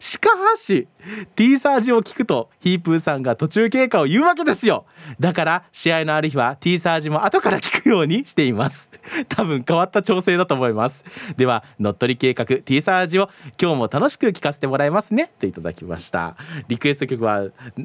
[0.00, 0.88] しかし
[1.34, 4.84] T サージを聞くとヒープーさんが途中経過を言うわけですよ。
[5.20, 8.90] だから試合のある日は T サージも後から聞くようにしています。
[9.28, 11.04] 多分変わった調整だと思います。
[11.36, 13.30] では乗っ取り計画 T サージを
[13.60, 15.30] 今日も楽しく聞かせてもらいますね。
[15.38, 16.36] といただきました。
[16.68, 17.44] リクエスト曲は、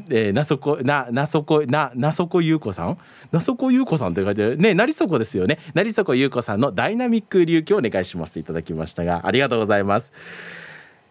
[0.09, 2.97] えー、なそこななそこななそこゆうこさん？
[3.31, 4.57] なそこゆうこさんって書いてある。
[4.57, 5.59] ねなりそこですよね。
[5.73, 8.33] なりそこゆうこさんのダイナミック隆起をお願いします。
[8.33, 10.11] といただきましたがありがとうございます。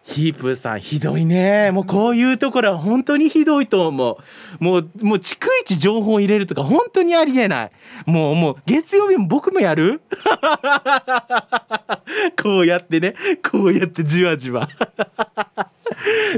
[0.05, 1.71] ヒープーさんひどいね。
[1.71, 4.17] もうこういうところは本当にひどいと思う。
[4.63, 7.71] もうもう逐一情報を入れるとか本当にありえない。
[8.05, 10.01] もうもう月曜日も僕もやる？
[12.41, 13.15] こうやってね。
[13.49, 14.67] こうやってじわじわ。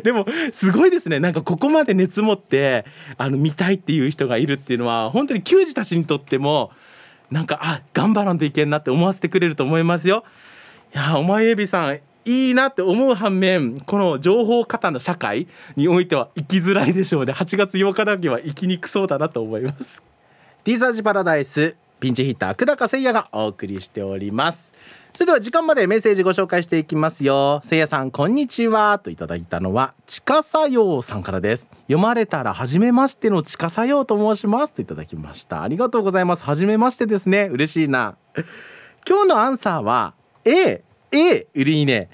[0.04, 1.20] でもすごいですね。
[1.20, 2.86] なんかここまで熱持って
[3.18, 6.72] あの見たいっていう人がいるっていうのは本当に球児たちにとっても
[7.32, 10.24] なんかあ頑張らんといけんなって思わせてくれると思いますよ。
[10.94, 17.34] いやお前エビさんいいなって思う反面この情報過多の社会においては生きづらいでしょうね。
[17.34, 20.04] 8月8日だけは生きにくそうだなと思います。
[20.64, 24.74] T サージパラダイスピンチヒッター久高誠也がお送りしております。
[25.14, 27.62] それでは時間までメッセージご紹介していきますよ。
[27.64, 31.68] せいやさんこんにちはといただいたのは地下作用さんからです。
[31.84, 35.62] 読まれたら初めましての地下作用と申しますといただきました。
[35.62, 36.44] ありがとうございます。
[36.44, 37.50] 初めましてですね。
[37.52, 38.18] 嬉しいな。
[39.08, 40.84] 今日のアンサーは A
[41.16, 42.10] A 売りにね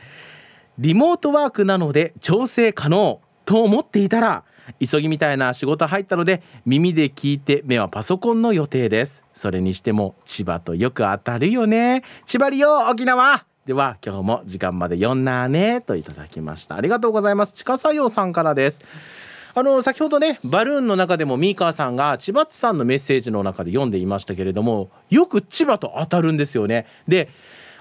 [0.77, 4.43] リモートワークなので調整可能と思っていたら
[4.79, 9.23] 急ぎみたいな仕事入ったので耳で聞いて目はパソコンの予定です。
[9.33, 12.03] それにしても千葉とよく当たるよね。
[12.25, 13.45] 千葉利用沖縄。
[13.65, 16.75] では今日も時間まで読んなーねといただきました。
[16.75, 17.53] ありがとうございます。
[17.53, 18.81] 地下作用さんからです。
[19.53, 26.87] あの先ほどねバルーンの中でもミーカーさんが千葉さんのメッセージの中で読んでいましたけれどもよく千葉と当たるんですよね。
[27.07, 27.29] で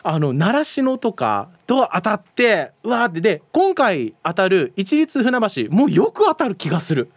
[0.03, 7.11] あの習志野とかと当たってうわーってで今回当たる一律船橋もうよく当たる気がする。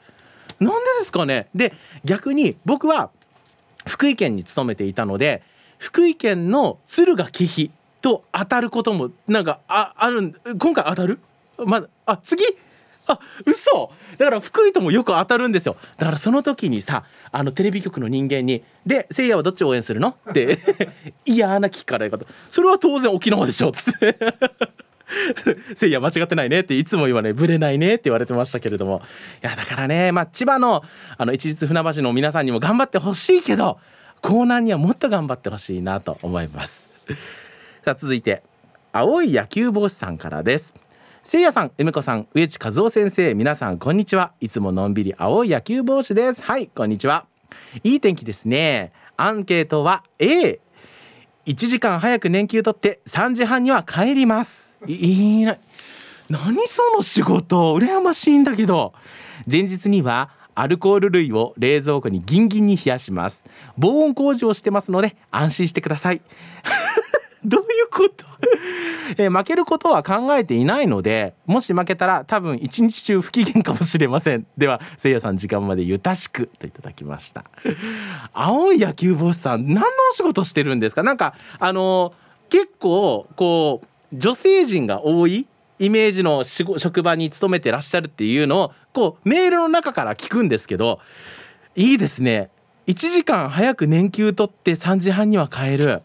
[0.60, 1.48] なんでですかね？
[1.56, 1.74] で
[2.06, 3.10] 逆に僕は
[3.88, 5.44] 福井県に勤めていたので
[5.78, 11.20] 福井県の敦賀気比と当たることもなんかあある今回当たる？
[11.58, 12.44] まだあ次？
[13.08, 13.92] あ嘘。
[14.18, 15.76] だから福井ともよく当たるんですよ。
[15.98, 20.60] だからその時にさあのテレビ局の人間に「でせいやはどっちを応援するの?」って
[21.26, 22.26] 嫌な聞かれ方。
[22.50, 24.18] それは当然沖縄でしょ」って。
[25.76, 26.62] せいや間違ってないね。
[26.62, 27.96] っていつも言わねぶれないね。
[27.96, 29.02] って言われてましたけれども。
[29.44, 30.84] いやだからねまあ千葉の
[31.18, 33.80] あの一律船橋の皆さんにも頑張ってほしいけど
[34.24, 36.90] 江南にはもっと頑張ってほしいなと思います。
[37.84, 38.44] さあ続いて
[38.92, 40.74] 青い野球帽子さんからです。
[41.26, 44.34] せいやさん、梅子さん、植地和夫先生、皆さんこんにちは。
[44.42, 46.44] いつものんびり青い野球帽子です。
[46.44, 47.28] はい、こんにちは。
[47.82, 48.92] いい天気ですね。
[49.16, 50.60] アンケートは A。
[51.46, 55.58] 1時間早く年休取って3時半には帰りますいいな
[56.30, 58.94] 何その仕事羨ましいんだけど
[59.50, 63.44] 前日にはアルコール類を冷蔵庫にギンギンに冷やします
[63.78, 66.22] 防音工事をしてますので安心してください
[67.46, 68.26] どういうこと？
[69.18, 74.46] え、負けることは考えていないのでもし負けたら多分一日中不機嫌かもしれません。
[74.58, 77.46] ではせいやさん時間までゆたしくといただきました。
[78.34, 81.04] 青い野球帽子さん何のお仕事してるんですか？
[81.04, 85.48] なんかあのー、結構こう女性陣が多い
[85.80, 91.00] イメージの職場に勤めてらっしゃるっていうのをこうメールの中から聞くんですけど
[91.76, 92.50] いいですね。
[92.88, 96.02] 1時間早く年休取って3時半には帰る。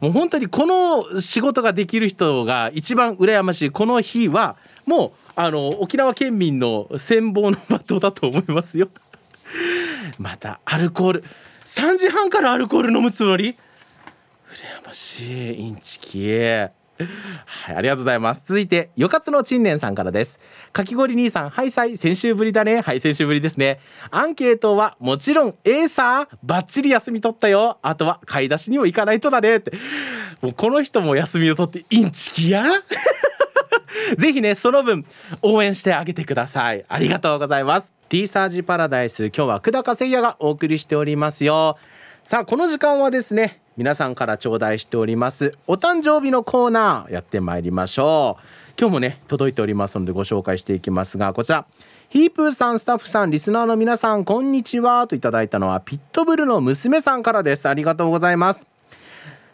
[0.00, 3.70] もう本当にこの仕事ができる人が一番羨ましい。
[3.70, 8.88] この日はもうあの沖縄県民の羨望の的だと思いますよ。
[10.18, 11.24] またアルコール。
[11.66, 13.56] 3時半からアルコール飲むつもり？
[14.52, 15.60] 羨ましい。
[15.60, 16.79] インチキ。
[17.46, 18.42] はい、ありがとうございます。
[18.46, 20.40] 続いて、よかつの陳年さんからです。
[20.72, 22.80] かき氷兄さん、はいさい、先週ぶりだね。
[22.80, 23.80] はい、先週ぶりですね。
[24.10, 27.78] アンケートはもちろん A さ、バッチリ休み取ったよ。
[27.82, 29.56] あとは買い出しにも行かないとだね。
[29.56, 29.72] って。
[30.40, 32.64] もうこの人も休みを取ってインチキや
[34.18, 35.04] ぜひね、その分
[35.42, 36.84] 応援してあげてください。
[36.88, 37.92] ありがとうございます。
[38.08, 41.78] T サージパラダイス、今日は久高誠也がお送りしておりますよ。
[42.24, 45.56] さあ、この時間はですね、皆さんから頂戴しております。
[45.66, 48.42] お誕生日のコーナーやってまいりましょう。
[48.78, 51.64] 今日もね届いておりますのでご紹介していきますがこちら。
[52.10, 55.06] ヒープーさんスタッフさんリスナーの皆さんこんにちは。
[55.06, 57.70] といただいたのはピットブルの娘さんからです。
[57.70, 58.66] ありがとうございます。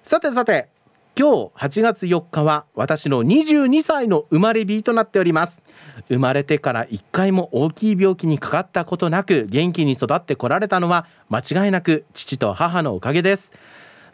[0.03, 0.71] さてさて
[1.17, 5.63] 今日8月4日は私の22歳の生まれ日となっております。
[6.09, 13.53] 生まれてから一回も大きい病気にかかったことなく元気に育ってこられたのは間違いなく父と母のおかげです。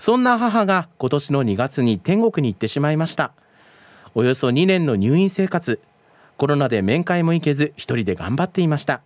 [0.02, 3.30] そんな母が今年の2月に天国に行ってしまいました。
[4.16, 5.78] およそ2年の入院生活。
[6.36, 9.00] コロナで面会も行けず一人で頑張っていました。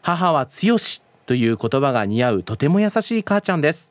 [0.00, 3.90] 母は強しという言葉が似合うとても優しい母ちゃんです。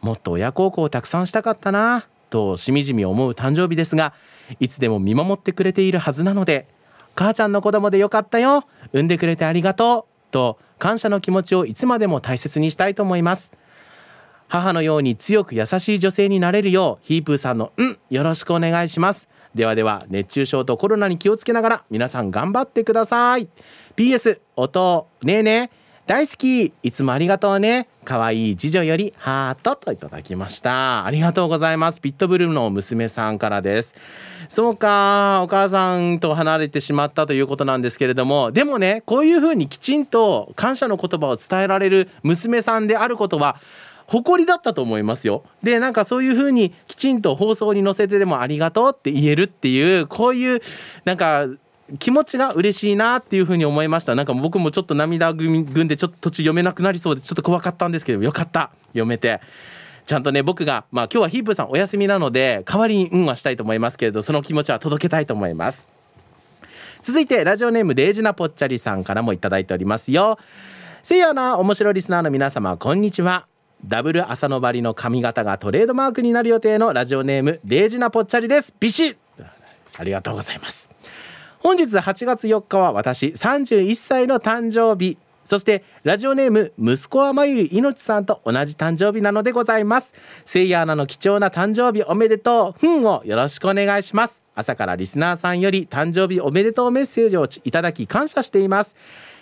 [0.00, 4.14] もっと親孝行をたくさんしたかったなとしみじみ思う誕生日ですが
[4.60, 6.68] いつでも見守ってくれているはずなので
[7.16, 13.50] 母ちゃんの子供でよかったよ産んでくれてありがとうと感謝の気持ちをいつまでも大切にしたいと思います。
[14.54, 19.28] 母のように強く優しい女性になれるようヒープーさんの「うん」よろしくお願いします。
[19.52, 23.48] ではでは熱中症とコロナに気をつけながら皆さん頑張ってください。
[23.96, 25.84] PS 音ねえねえ。
[26.06, 26.72] 大好き。
[26.82, 27.88] いつもありがとうね。
[28.04, 31.06] 可愛い次女よりハートといただきました。
[31.06, 32.00] ありがとうございます。
[32.00, 33.94] ピットブルーの娘さんからです。
[34.50, 38.52] そうかお母さんと離れてしまったということなんですけれども。
[38.52, 43.56] でもねこういうふうにきちんと感謝の言葉を伝えられる娘さんであることは
[44.06, 45.44] 誇りだったと思いますよ。
[45.62, 50.60] でなんかそういう風にきちんと放送に載せてでもありがとうって言えるっていうこういう
[51.04, 51.46] なんか
[51.98, 54.14] 気持ちが嬉しいなっていう風に思いました。
[54.14, 58.70] なんか僕もちょっと涙ぐんでちょっと途中読めなくなりそうでちょっと怖かったんですけどよかった。
[58.88, 59.40] 読めて。
[60.06, 65.88] ちゃんとね僕がまあ今日はヒープさんお休みなので代わりに運はしたいと思いますけれどその気持ちは届けたいと思います。
[67.02, 70.38] 続いてラジオネームデージナぽっちゃりさんからもいただいておりますよ。
[71.02, 73.53] せいやな面白リスナーの皆様こんにちは。
[73.84, 78.74] ダブル朝のばりの髪型がトレードマークになる予定のラジオネームデージナぽっちゃりです。
[78.80, 79.16] ビシッ。
[79.96, 80.90] ありがとうございます。
[81.60, 85.18] 本日8月4日は私31歳の誕生日。
[85.46, 90.14] そしてラジオネーム息子はまゆいのちさんと同じ誕生日なのでございます。
[90.44, 92.80] せいやアナの貴重な誕生日おめでとう。
[92.80, 94.42] ふんをよろしくお願いします。
[94.54, 98.94] 朝からリスナーさんより誕生日おめでとうメッセージをいただき感謝しています。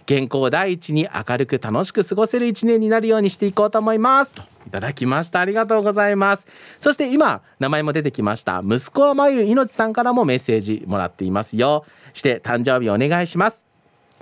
[0.07, 4.33] 健康第一に明るく楽しく過ごせる一年になるようにしていこうと思います。
[4.33, 5.41] といただきました。
[5.41, 6.47] ありがとうございます。
[6.81, 8.62] そして今名前も出てきました。
[8.65, 11.85] 息子はまゆいのちさんからもメッセージもらっていますよ。
[12.12, 13.65] して誕生日お願いします。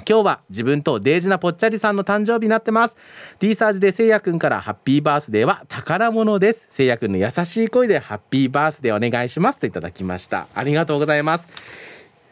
[0.08, 2.96] 今日は自分とデージなぽっちゃりさんの誕生日になってます。
[3.38, 6.68] T サージでせいやくんからハッピーバースデーは宝物です。
[6.70, 10.46] せいやくんの優しい声でハッピーバースデーお願いしますといただきました。
[10.54, 11.48] ありがとうございます。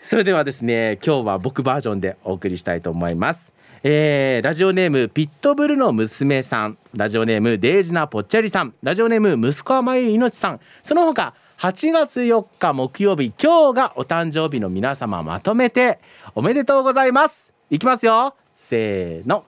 [0.01, 3.53] それではですね今日は僕バージョンでお送りしたいと思います。
[3.83, 6.79] えー、ラジオネームピットブルの娘さん。
[6.95, 8.75] ラジオネームデージなぽっちゃりさん。
[8.83, 10.61] ラジオネーム息子はまいのちさん。
[10.83, 15.99] その他8月4日木曜日今日がお誕生日の皆様まとめて
[16.35, 17.53] おめでとうございます。
[17.71, 18.35] いきますよ。
[18.57, 19.45] せーの。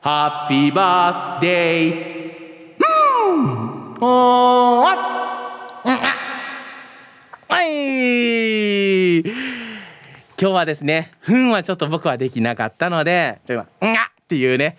[0.00, 2.76] ハッピーバースデー
[3.30, 4.86] うんおー
[7.48, 9.51] はい
[10.42, 14.76] 今日はですねふんはちょっと僕はできなかったのでちょっと今んがっていうね。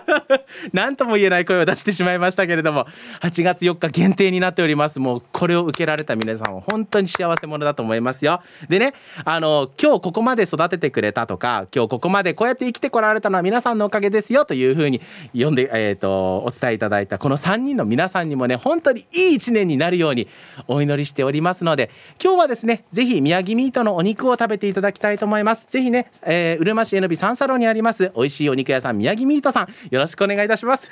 [0.72, 2.86] 何とも言えない声を出してしまいましたけれども
[3.20, 4.98] 8月4日限定になっております。
[4.98, 8.40] もうこれを受けられた皆さんは本当に幸せ者だと思いますよ。
[8.68, 15.00] でねあの今日ここまで育ててくれたとか今日ここまでこうやって生きてこられたのは皆さんのおかげですよというふうに
[15.32, 20.28] 読んで、えーと、お伝えいただいたこの3人の皆さんにもね本当にいい1年になるように
[20.68, 21.90] お祈りしておりますので
[22.22, 25.66] 今日はですねぜひ宮城ミートのお肉を食べていただきたいと思います。
[25.68, 30.88] ぜひね、え、うるま市えのびサンサロンにあります美味しいお肉屋さん宮城ミートさんよろしくお願いいたします。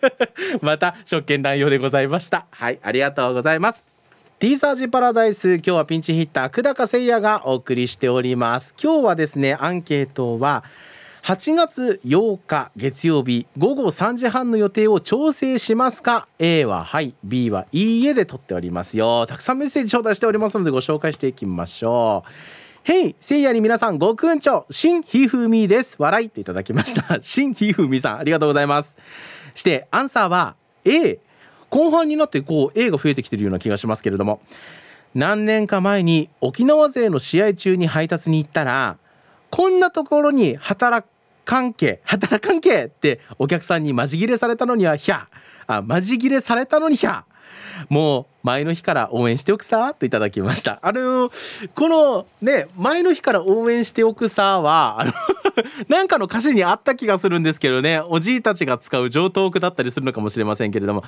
[0.62, 2.46] また職権乱用でございました。
[2.50, 3.82] はいありがとうございます。
[4.38, 8.74] T サージパラダイス今日はピンチヒッター久高誠也がお送りしております。
[8.82, 10.62] 今日はですねアンケートは
[11.22, 19.26] 8月8日月曜日午後3時半の予定を調整しますか？A ははい B はいいえで撮っておりますよ。
[19.26, 22.30] たくさんメッセージ頂戴しておりますのでご紹介していきましょう。
[22.86, 25.96] ヘイせいやに皆さんごくんちょ新ひふみです。
[25.98, 27.18] 笑いっていただきました。
[27.20, 28.96] 新ひふみさんありがとうございます。
[29.56, 31.18] してアンサーは A
[31.68, 34.40] 後半になってこう A が増えてきてるような気がしますけれども。
[35.16, 38.98] 何年か前に沖縄勢の試合中に配達に行ったら
[39.50, 41.04] こんなところに働
[41.44, 45.26] 関係働関係ってお客さんにマジ切れされたのにはひゃ
[45.66, 47.24] あマジ切れされたのにひゃ
[47.88, 50.78] もう前の日から応援しておくさといただきました。
[50.80, 51.32] あの
[51.74, 55.12] このね前の日から応援しておくさはあの
[55.88, 61.02] なんかの歌詞にあった気がするんですけどねおじいたちが使う上等句だったりするのかもしれませんけれども。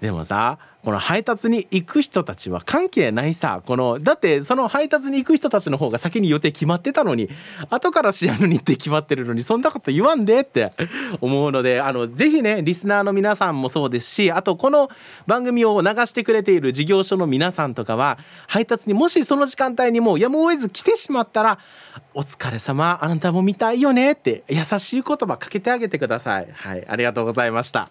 [0.00, 7.28] でもさこの配達に行く人たちは関係ないさこのだってその配達に行く人たちの方が先に予定決まってたのに
[7.70, 10.72] 後から試合の日程決まってるのにそんなこと言わんでって
[11.20, 14.90] 思うのであのぜひねリスナーの皆さんもそうですしあとこの
[15.28, 21.58] 番組を流してくれている事業所の皆さんとかは配達にもしその時間帯にもうやむを得ず来てしまったら
[22.14, 26.48] 「お疲れ様あなたも見たいよね」って優しい言葉かけてあげてください。
[26.52, 27.88] はいありがとうございました。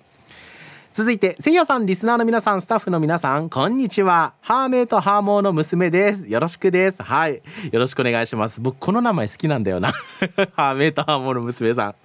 [0.93, 4.33] 続いてせいやさんリスナーの皆さんスタッフの皆さんこんにちは。
[4.41, 6.27] ハーメイとハーモーの娘です。
[6.27, 7.01] よろしくです。
[7.01, 7.41] はい
[7.71, 8.59] よろしくお願いします。
[8.59, 9.93] 僕この名前好きなんだよな。
[10.53, 11.95] ハーメイとハーモーの娘さん。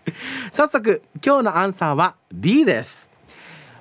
[0.52, 3.10] 早速今日のアンサーは B です。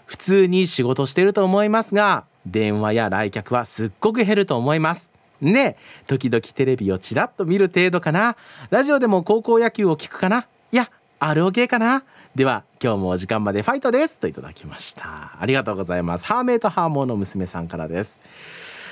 [0.06, 5.12] 普通に仕事してると思いますが電話や来客はすっごく減ると思います。
[5.42, 5.76] ね
[6.08, 8.36] 時々テレビをちらっと見る程度かな。
[8.70, 10.48] ラジオでも高校野球を聞くかな。
[10.72, 12.04] いや ROK かな。
[12.36, 14.18] では今日もお時間までファイトです。
[14.18, 15.38] といただきました。
[15.40, 16.26] ありがとうございます。
[16.26, 18.20] ハーメイとハーモーの娘さんからです。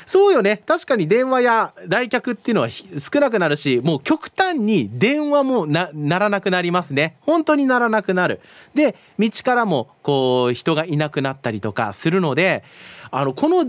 [0.06, 0.62] そうよね。
[0.66, 7.16] 確かに電話や来客っていうのは少なくなるしもう極端に電話もならなくなりますね。
[7.22, 8.42] 本当にならなくなる。
[8.74, 12.63] で道からもこう人がいなくなったりとかするので
[13.12, 13.66] あのこの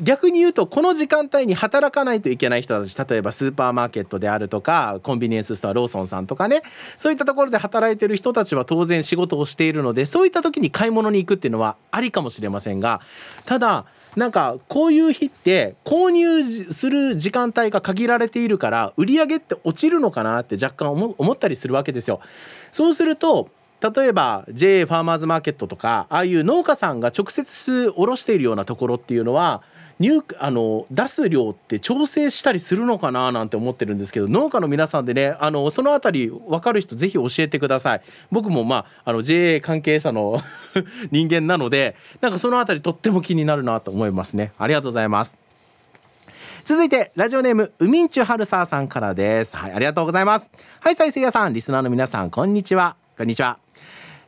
[0.00, 6.62] 逆に言うとこの時間帯に働かないといけない人たち例えばスーパーマーケットであるとかコンビニエンスストアローソンさんとかね
[6.98, 13.00] そういったところで働いてる人たちは当然仕事をしているのでそういった時に買い物に行くっていうのはありかもしれませんが
[13.46, 22.20] ただなんかこういう日って購入する時間帯が限られているから売り上げって落ちるのかなって若干思ったりするわけですよ。
[22.72, 23.48] そうすると
[23.80, 29.62] 例えば JA ファーマーズマーケットとかああいう農家さんが直接卸しているようなところっていうのは
[30.00, 38.02] 入あの出す量って調整したりするのかななんて思ってるんですけど農家の皆さんでねあのその辺り分かる人ぜひ教えてください。
[38.30, 40.40] 僕もまああの JA 関係者の
[41.12, 44.52] 人間なのでなんかその辺りとっても気になるなと思いますね。
[44.58, 45.38] ありがとうございます。
[46.64, 49.56] 続いてラジオネームウミンチュハルサーさんからです。
[49.56, 50.50] はいありがとうございます。
[50.80, 52.96] はい再生屋さんリスナーの皆さんこんにちは。
[53.16, 53.58] こんにちは。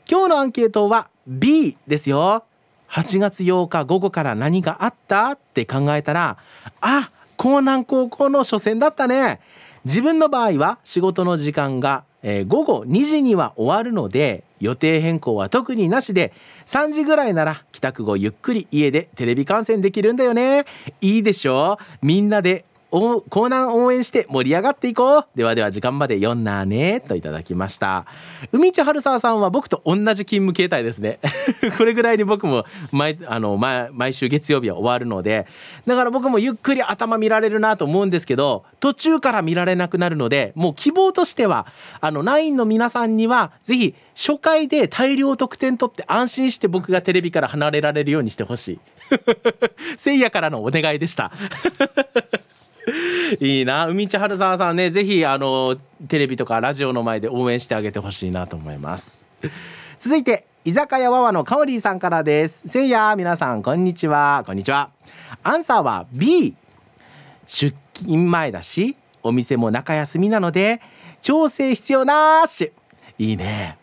[0.09, 2.45] 今日のアンケートは B ですよ。
[2.91, 5.30] 8月8日午後から何があった？
[5.32, 6.39] って考えたら
[6.80, 9.41] あ江南高校の初戦だったね。
[9.84, 16.32] 自分の場合は仕事の時間が、えー午後2時には終わるので予定変更は特になしで
[16.64, 20.64] 3時ぐらいなら帰宅後ゆっくり家でテレビ観戦できるんだよね。
[21.01, 21.78] いいでしょ？
[22.03, 22.64] みんなで
[22.99, 25.26] おコーナー応援して盛り上がっていこう。
[25.34, 27.01] ではでは時間まで読んなね。
[27.01, 28.07] といただきました。
[28.53, 31.18] 海地春沢さんは僕と同じ勤務形態ですね。
[31.76, 35.47] これぐらいに僕も毎あの毎毎週月曜日は終わるので。
[35.86, 41.66] だから僕もゆっくり頭見られるなと思うんですけど途中から見られなくなるのでもう希望としては
[42.01, 48.80] あのナインの皆さんにはぜひ初回で大量得点取って安心して僕がテレビから離れられるようにしてほしい。
[49.99, 51.30] せいやからのお願いでした。
[53.41, 53.87] いいな。
[53.87, 55.76] 海地春沢さんねぜひあの
[56.09, 59.16] テレビとかラジオの前で応援してあげてほしいなと思います。
[59.99, 62.62] 続いて居酒屋わわのかおりーさんからです。
[62.66, 64.45] せいや皆さんこんにちは。
[64.47, 64.91] こんにちは。
[65.43, 66.55] アンサーは B
[67.47, 70.80] 出勤前だしお店も中休みなので
[71.22, 72.72] 調整必要なーし。
[73.18, 73.78] いいね。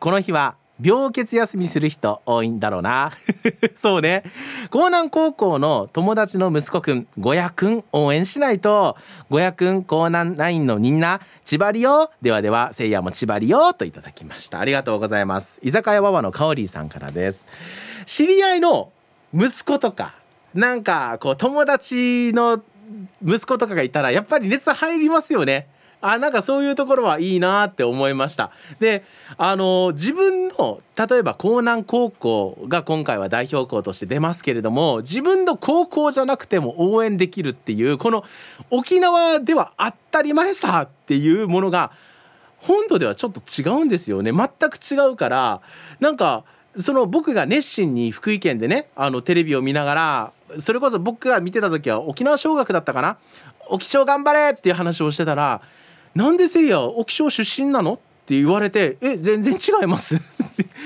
[0.00, 3.12] この日は病欠休みする人多いんだろうな。
[3.74, 4.22] そうね。
[4.72, 8.96] 江南高校の友達の息子くんゴヤくん応援しないと。
[9.28, 14.60] ゴヤくん江南ナインのみんな千葉りよではではせいやも千葉りよといただきました。
[14.60, 15.58] ありがとうございます。
[15.62, 17.44] 居酒屋わわのかおりーさんからです。
[18.06, 18.92] 知り合いの
[19.34, 20.14] 息子とか
[20.54, 22.62] なんかこう友達の
[23.24, 25.66] 息子とかがいたらやっぱり熱入りますよね。
[26.00, 28.50] あなんかそういうところはいいなって思いました。
[28.78, 29.04] で
[29.36, 38.24] あの自分の例えば江南高校が今回は代表校として出ますけれども自分の高校じゃなくても応援できるっていうこの
[38.70, 41.90] 沖縄では当たり前さっていうものが
[42.58, 44.32] 本土ではちょっと違うんですよね。
[44.32, 45.60] 全く違うから
[46.00, 46.44] なんか
[46.76, 53.18] その僕が熱心に福井県でねあのテレビを見ながらそれこそ僕が見てた時は沖縄尚学だったかな？
[53.68, 55.60] 沖尚頑張れっていう話をしてたら
[56.14, 57.96] 「なんでせいや沖尚出身なの?」っ
[58.26, 60.16] て言われて「え全然違います」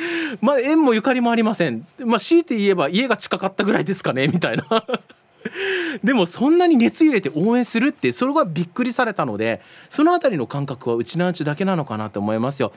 [0.41, 4.85] まあ縁もゆかりもありませんまあ強いて言えば家が近かったぐらいですかねみたいな
[6.03, 12.73] でもそんなに熱入れて応援するってそれがびっくりされたのでそのあたりの感覚はうちなうちだけなのかなと思いますよ。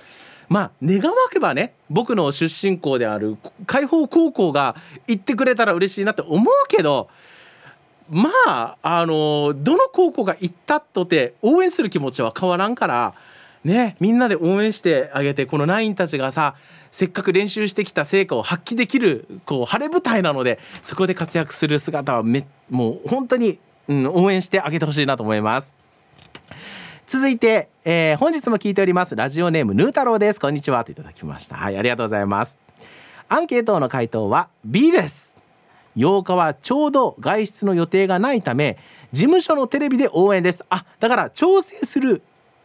[0.48, 4.76] まあ願わけばね僕の出身校である海邦高校が
[5.08, 7.10] 行ってくれたら嬉しいなって思うけど
[8.10, 13.14] まああのどの高校が行ったとて応援する気持ちは変わらんから
[13.64, 16.56] ねみんなで応援してあげてこのナインたちがさ
[16.92, 25.74] せっかく練習してきた成果を発揮できるこう晴れ舞台なのでそこで活躍する姿はめもう本当に、うん、応援してあげてほしいなと思います。
[27.08, 30.40] 続いて、えー本日も聞いておりますラジオネームヌー太郎です。
[30.40, 30.84] こんにちは。
[30.86, 31.56] といただきました。
[31.58, 32.58] はいありがとうございます。
[33.28, 35.35] アンケートの回答は B です。
[35.96, 38.78] 8日はちょうど外出の予定がないため
[39.12, 40.64] 事務所のテレビで応援です。
[40.70, 42.22] あだから調整する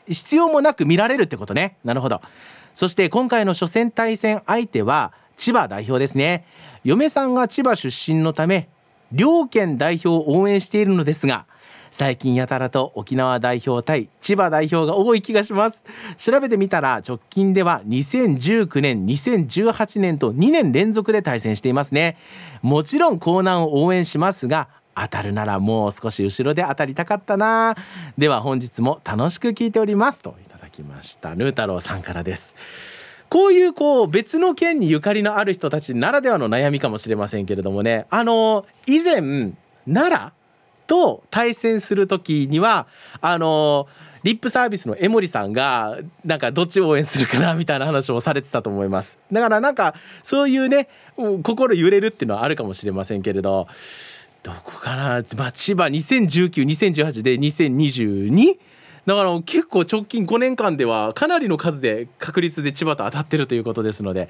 [0.06, 1.76] 必要もなく見られるってことね。
[1.84, 2.20] なるほど。
[2.74, 6.44] そして今回の初戦対戦相手は千葉代表ですね。
[6.84, 8.68] 嫁さんが千葉出身のため
[9.12, 11.46] 両県代表を応援しているのですが
[11.90, 15.84] 最近やたらと沖縄代表対千葉代表が多い気がします。
[16.16, 22.16] 調べてみたら直近では2019年2018年と2年連続で対戦していますね。
[22.62, 27.76] もちろん江南を応援しますが当たるならもう少し後ろで当たりたかったな。
[28.18, 30.20] では本日も楽しく聞いております。
[30.20, 31.34] といただきました。
[31.34, 32.54] ヌー太郎さんからです。
[33.28, 38.06] こういうこう別の県にゆかりのある人たちならではの悩みかもしれませんけれどもね。
[38.10, 39.52] あの以前
[39.86, 40.32] 奈良
[40.90, 42.88] と対戦する時には
[43.20, 43.86] あの
[44.24, 49.16] リップサービスの江森さんがなんかどっちを応援するかなみたいな話をされてたと思います。
[49.30, 50.88] だからなんかそういうね
[51.44, 53.68] 心揺れるっていうのはあるかもしれませんけれど
[54.42, 58.58] どこかな、まあ、千葉20192018で2022
[59.06, 64.28] だから結構直近5年間ではかなりの数で確率で千葉と当たってるということですので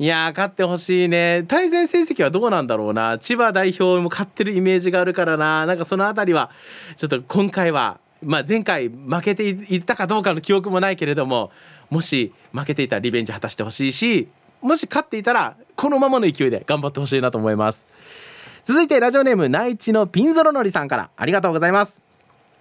[0.00, 6.50] いや勝ってほしいね対戦成績はどうなんだろうな千葉代表も勝ってるイメージがあるからななんかそのあたりは
[6.96, 11.50] ちょっと今回は、まあ、前回負けていったかどうかの記憶もないけれども
[11.90, 14.28] もし負けていたらリベンジ果たしてほしいし
[14.62, 17.84] もし勝っていたらこのままの勢いで頑張ってほしいなと思います
[18.64, 22.00] 続いてラジオネーム内地のピンゾロのりさんからありがとうございます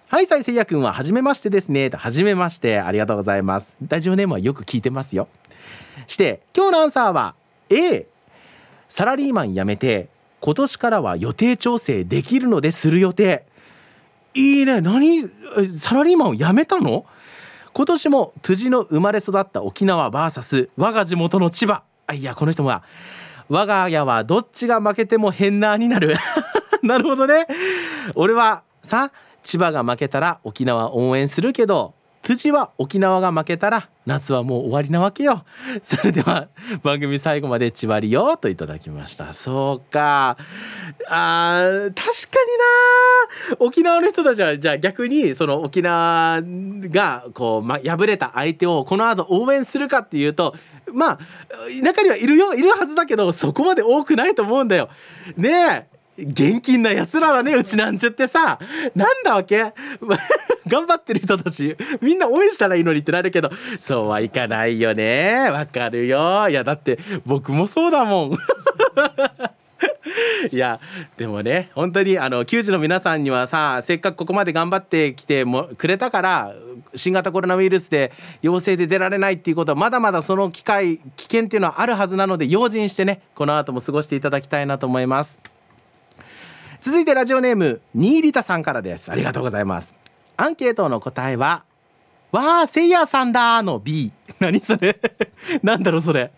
[0.09, 1.91] はい、さいせいやくんは初めましてですね。
[1.91, 3.77] と初めまして、ありがとうございます。
[3.87, 5.27] ラジオネームはよく聞いてますよ。
[6.09, 7.35] して、今日のアンサーは
[7.69, 8.07] A。
[8.89, 10.09] サラリーマン辞めて、
[10.41, 13.45] 今年からは予定調整できるのでする予定。
[14.33, 14.81] いいね。
[14.81, 15.21] 何？
[15.79, 17.05] サラリーマンを辞めたの？
[17.73, 21.83] 今年も辻の生まれ育った沖縄 VS 我が地元の千葉。
[22.11, 22.83] いや、この人は、
[23.47, 26.15] 我が家はどっちが負けても変なになる。
[26.81, 27.45] なるほどね。
[28.15, 29.11] 俺はさ
[29.43, 35.45] 千葉が負けたら沖縄応援するけど辻は沖縄が負けたら夏はもう終わりなわけよ。
[35.83, 36.47] それでは
[36.83, 39.33] 番組最後まで千葉りよといただきました。
[39.33, 40.37] そうか。
[41.07, 42.01] あー確か
[43.49, 43.57] にな。
[43.59, 50.55] 沖縄の人たちはじゃあ逆にその沖縄がこう、ま、敗れた相手をこの後応援するかっていうと
[50.91, 51.19] まあ
[51.83, 52.53] 中にはいるよ。
[52.53, 54.89] いるはずだけどそこまで多くないと思うんだよ。
[55.37, 55.98] ねえ。
[56.27, 58.59] 現金な奴らだねうちなんちゅってさ。
[58.95, 59.57] なんだわけ？
[60.67, 61.75] 頑張ってる人たち。
[62.01, 63.49] みんな応援したらいいのにってなるけど。
[63.79, 65.49] そうはいかないよね。
[65.51, 66.47] わかるよ。
[66.49, 68.31] いやだって僕もそうだもん。
[70.51, 70.79] いや
[71.17, 76.53] でもね本当にあの球児の皆さんにはさせっかくここまで頑張ってきてもくれたから
[76.95, 78.11] 新型コロナウイルスで
[78.41, 85.39] 陽性で出られないっていうことはまだまだその機会危険っていうのはあるはずなので用心してねこの後も過ごしていただきたいなと思います。
[86.81, 89.11] 続いてラジオネームニーリタさんからです。
[89.11, 89.93] ありがとうございます。
[90.37, 91.63] アンケートの答えは
[92.31, 94.97] わあせいやさんだの B 何それ？
[95.61, 96.31] なんだろうそれ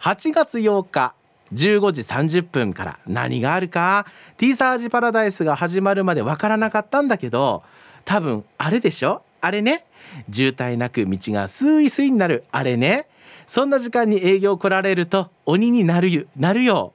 [0.00, 1.14] ？8月8日
[1.52, 4.06] 15時30分から何があるか
[4.36, 7.64] ？T サージパラダイスが始まるまでわからなかったんだけど
[8.04, 9.22] 多分あれでしょ？
[9.40, 9.86] あれね？
[10.32, 12.44] 渋滞なく道がスイスイになる。
[12.52, 13.06] あれね？
[13.48, 16.92] そんな時間に営業来られると鬼になるなるよ。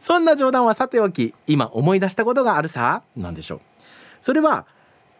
[0.00, 3.02] そんな冗談はさておき今思い出したことがあるさ。
[3.16, 3.60] 何でしょう。
[4.20, 4.66] それは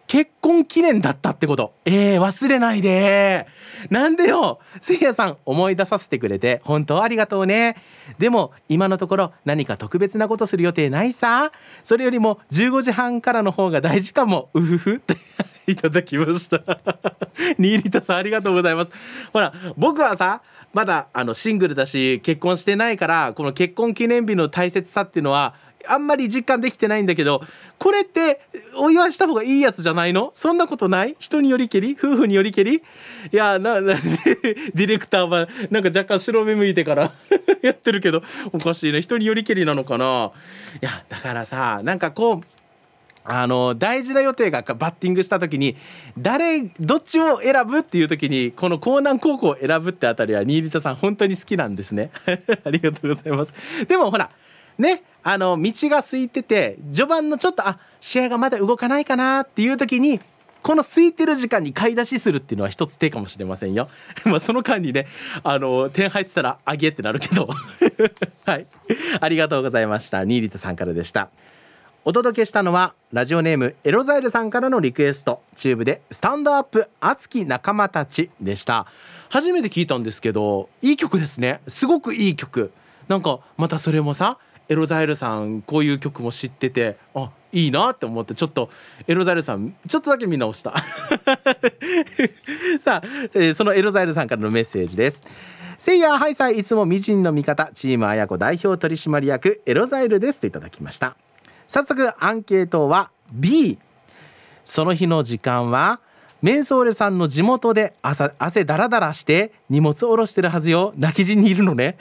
[0.07, 1.73] 結婚記念だったってこと。
[1.85, 3.47] えー、忘れないで。
[3.91, 4.61] なんでよ。
[4.81, 6.61] せいやさん思い出させてくれて。
[6.65, 7.77] 本当ありがとうね。
[8.19, 11.53] でも今のところ何か特別なことする予定ないさ。
[11.85, 14.51] それよりも15時半からの方が大事かも。
[14.55, 14.95] うふふ。
[14.97, 15.17] っ て
[15.67, 16.59] いただきました。
[17.59, 18.91] ニーリタさんありがとうございます。
[19.33, 20.43] ほら僕はさ
[20.75, 25.55] まだあのシングルだし結婚してないからこの結婚記念日の大切さっていうのは
[25.87, 27.43] あんまり実感できてないんだけど
[27.79, 28.41] これって
[28.79, 30.31] お祝いした方がいいやつじゃないの？
[30.33, 31.15] そんなことない？
[31.19, 31.95] 人によりけり？
[31.99, 32.77] 夫婦によりけり？
[32.77, 32.81] い
[33.33, 33.95] やなな
[34.75, 37.13] ディレクターはなんか若干白目向いてから
[37.63, 38.23] やってるけど
[38.53, 39.03] おかしいね。
[39.03, 40.33] 人によりけりなのかな？
[40.81, 42.45] いやだからさなんかこう
[43.25, 45.77] あの大事な予定がバッティングした時に
[46.19, 52.11] 誰どっちを選ぶっていう時にこの江南高校を選ぶってあたりは新田さん本当に好きなんですね
[52.65, 53.55] ありがとうございます
[53.89, 54.31] でもほら
[54.79, 60.21] ねあの道が空いてて序盤のちょっとあ試合がまだ動かないかなっていう時に
[60.65, 63.91] この空いてる時間に買い出しするっていうのは一つ手かもしれませんよ。
[64.25, 65.07] まあその間にね、
[65.43, 67.51] あの点入ってたらあげってなるけど。
[68.47, 68.67] はい。
[69.21, 70.25] ありがとうございました。
[70.25, 71.29] ニーリタさんからでした。
[72.07, 75.41] お届けしたのはラジオネームエロザイルさんからのリクエスト。
[75.55, 78.87] チューブでスタンドアップ熱き仲間たちでした。
[79.31, 81.63] 初めて聞いたんですけどいい曲ですね。
[81.67, 82.73] すごくいい曲。
[83.09, 84.37] なんかまたそれもさ
[84.69, 88.69] エロザイルさんこういう曲も知っててあいいなって思ってちょっと
[89.07, 90.75] エロザイルさんちょっとだけ見直した。
[92.81, 95.23] さあ、えー、そのエロザイルさんからのメッセージです。
[95.79, 101.17] せいやハイサイいつも美人の味方チームあやこ代表取締役エロザイルですといただきました。
[101.69, 103.79] 早速アンケートは B
[104.65, 106.01] その日の時間は
[106.45, 110.93] メンソーレさんの地元で朝汗だらだらして荷物下ろしてるはずよ。
[110.95, 111.97] 泣き陣にいるのね。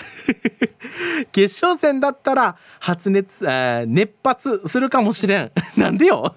[1.32, 5.52] 決勝戦だったら発熱、えー、熱発するかもしれん。
[5.80, 6.36] なんでよ？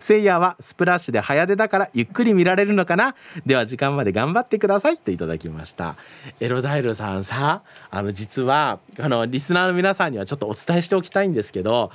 [0.00, 3.14] せいやはスプラッシュで早出だからゆっくり見られるのかな？
[3.46, 5.96] では時間まで頑張ってくださいといただきました。
[6.40, 11.90] エロザイルさんさあの実はあのリスナーの皆さんにはちょっとお伝えしておきたいんですけど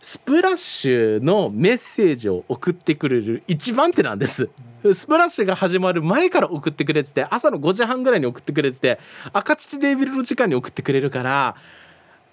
[0.00, 4.50] スプラッシュのメッセージを送ってくれる一番手なんです。
[4.94, 8.98] スプラッシュが始まる前から送ってくれてて朝の5時半ぐらいに送ってくれてて
[9.32, 11.54] 赤土デビルの時間に送ってくれるから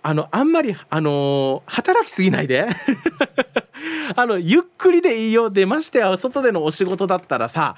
[0.01, 2.67] あのあんまりあの働きすぎないで。
[4.15, 7.75] あのゆっくりでいいよでましてや外でのお仕事だったらさ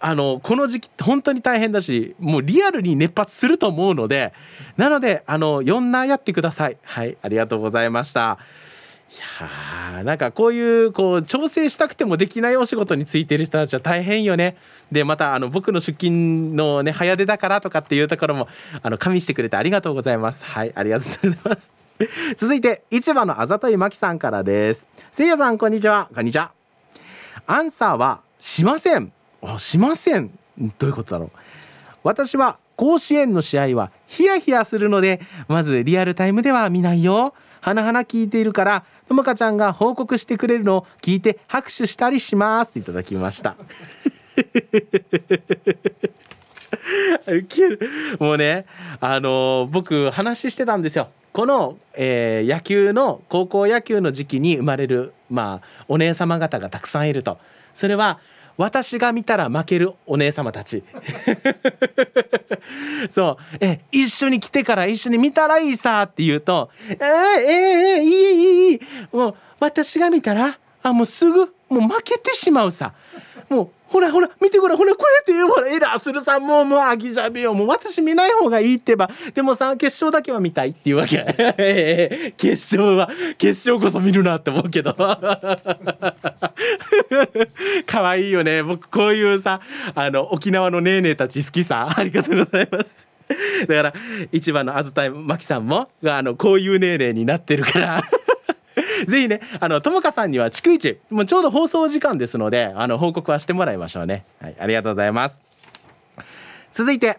[0.00, 4.32] あのこの時期本当に大変だしもうリアルに熱発すると思うので
[4.76, 6.76] なのであの4なやってください。
[6.82, 8.38] はいありがとうございました。
[9.12, 14.56] いやーなんかこういうこう調整したくてもできないお仕事についてる人たちは大変よね。
[14.90, 18.48] でまたあの僕の出勤のね早出だからとかっていうところも
[18.82, 20.44] あの加味してくれてありがとうございます。
[20.44, 21.70] はいありがとうございます。
[22.36, 24.86] 続いて市場のあざといまきさんからです。
[25.10, 26.08] せいやさんこんにちは。
[26.14, 26.52] こんにちは。
[27.46, 29.12] アンサーはしません。
[29.42, 30.30] あしません。
[30.78, 31.30] どういうことだろう。
[32.02, 37.34] 私は甲子園の試合はヒヤヒヤするのでまずリアルタイムでは見ないよ。
[37.62, 43.56] はなはな聞いているからともかちゃんが報告してくれるのを聞いて拍手したりしますっていただきました。
[48.18, 48.66] もうね
[49.00, 51.08] あの僕話してたんですよ。
[51.32, 57.38] この、えー野球の高校野球の時期に生まれるまあお姉様方がたくさんいると。
[57.74, 58.18] それは
[58.56, 60.82] 私が見たら負けるお姉様たち。
[63.10, 63.56] そう。
[63.60, 67.02] え一緒に来てから一緒に見たらいいさって言うとえー、えー、
[67.98, 68.80] えいいいいいい。
[69.12, 72.92] もう私が見たらあもうすぐもう負けてしまうさ。
[73.48, 82.32] もうほらほら見てごらんほらこうやって言うほらエラーするさもうもうあぎじゃべよもう私見ない方がいいってばでもさ決勝だけは見たいっていうわけ。
[82.38, 84.94] 決勝は決勝こそ見るなって思うけど
[87.86, 89.60] 可愛いよね僕こういうさ
[89.94, 93.06] あの沖縄のネーネーたち好きさありがとうございます
[93.66, 93.94] だから
[94.30, 98.02] 一番のあずたいまきさんもあのこういうネーネーになってるから
[99.06, 104.24] ぜひね、あの、ともかさんには逐一、もうちょうど放送時間ですので、あの、報告はしてもらいましょうね。
[104.40, 105.42] はい、ありがとうございます。
[106.72, 107.18] 続いて、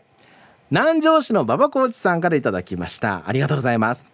[0.72, 3.24] 南城市の馬場コーチさんからいただきました。
[3.28, 4.08] ありがとうございます。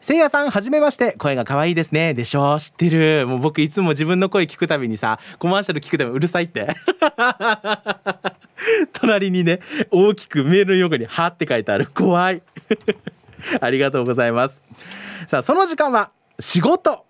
[0.00, 1.16] せいやさん、はじめまして。
[1.18, 2.14] 声が可愛いですね。
[2.14, 3.26] でしょ知ってる。
[3.26, 6.68] もう僕いつも自分の声聞くたびにさ、コマーシャル聞くたびうるさいって。
[8.94, 11.88] 隣にね、大きくメールの横に、はって書いてある。
[11.92, 12.42] 怖い。
[13.60, 14.62] ありがとうございます。
[15.26, 17.04] さあ、その時間は、仕事。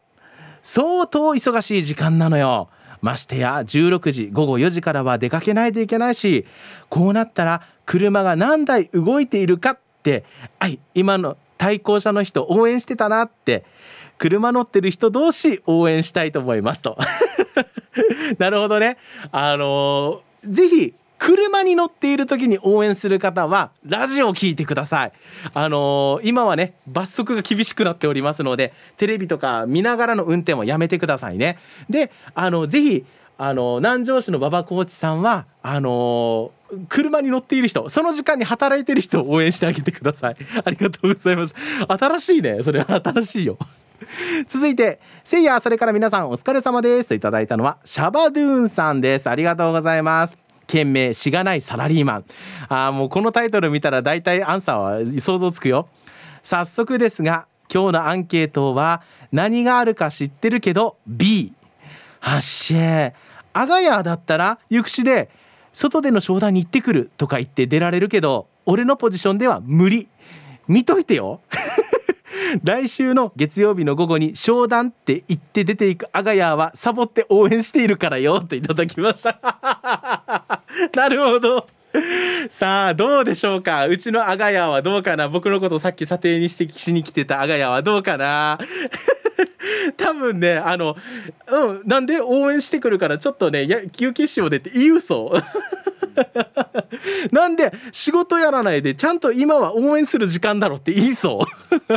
[0.63, 2.69] 相当忙しい時間なのよ。
[3.01, 6.47] ましてや16時午後4時からは出かけないといけないし
[6.89, 10.25] こうなったら車が何台動いているかって
[10.59, 13.65] はい今の対向車の人応援してたなって
[14.19, 16.99] 車乗ってる人同士応援したいと思いますと。
[18.39, 18.99] なるほどね。
[19.31, 25.13] あのーぜひ車に乗っている時に応援する方はラジオを聞いてください。
[25.53, 31.59] あのー今はね罰則が厳しくなっておりますのでテレビとか見ながらの運転はやめてくださいね。
[31.91, 33.05] であのぜひ
[33.37, 36.59] あの南城市の馬場コーチさんはあのー
[36.89, 40.37] 車に乗っている人その時間に働いている人を応援してあげてください。
[40.65, 41.55] ありがとうございます。
[41.89, 42.63] 新しいね。
[42.63, 43.57] それは新しいよ。
[44.49, 49.29] 続いて「せいやそれから皆さんお疲れ様です」といただいたのはシャバドゥーンさんです。
[49.29, 50.48] ありがとうございます。
[50.69, 52.25] 件名しがないサラリーマン。
[52.69, 55.89] あーもうこのタイトル見たら大体アンサーは想像つくよ。
[56.45, 59.03] 早速ですが今日のアンケートは
[59.33, 61.53] 何があるか知ってるけど B
[62.21, 63.13] はっしー。
[63.53, 65.31] アガヤだったら行くしで
[65.73, 70.09] 外での商談に行ってくるとか言って出られるけど俺のポジションでは無理。
[70.69, 71.41] 見といてよ。
[72.65, 79.39] 来週の月曜日の午後に商談って言って出ていくアガヤはサボって応援しているからよといただきました。
[80.95, 81.67] なるほど。
[82.51, 83.87] さあどうでしょうか？
[83.87, 85.29] うちのアガヤはどうかな？
[85.29, 88.59] 僕のことさっき査定に指摘しに来てたアガヤはどうかな？
[89.97, 90.97] 多分ねあの
[91.49, 95.33] うんなんで応援してくるからちょっとねや休憩しようでって言い嘘
[97.33, 101.47] なんで仕事やらないでちゃんと今は応援する時間だろって言いそ
[101.91, 101.95] う。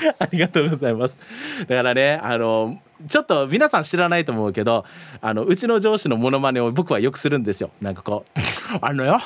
[0.18, 1.18] ありがとうございます。
[1.60, 2.78] だからねあの
[3.08, 4.84] ちょっと皆さん知らないと思うけど
[5.20, 7.70] あのうちの上司のモノマネを僕はよくするんですよ。
[7.80, 9.20] なんかこうあのよ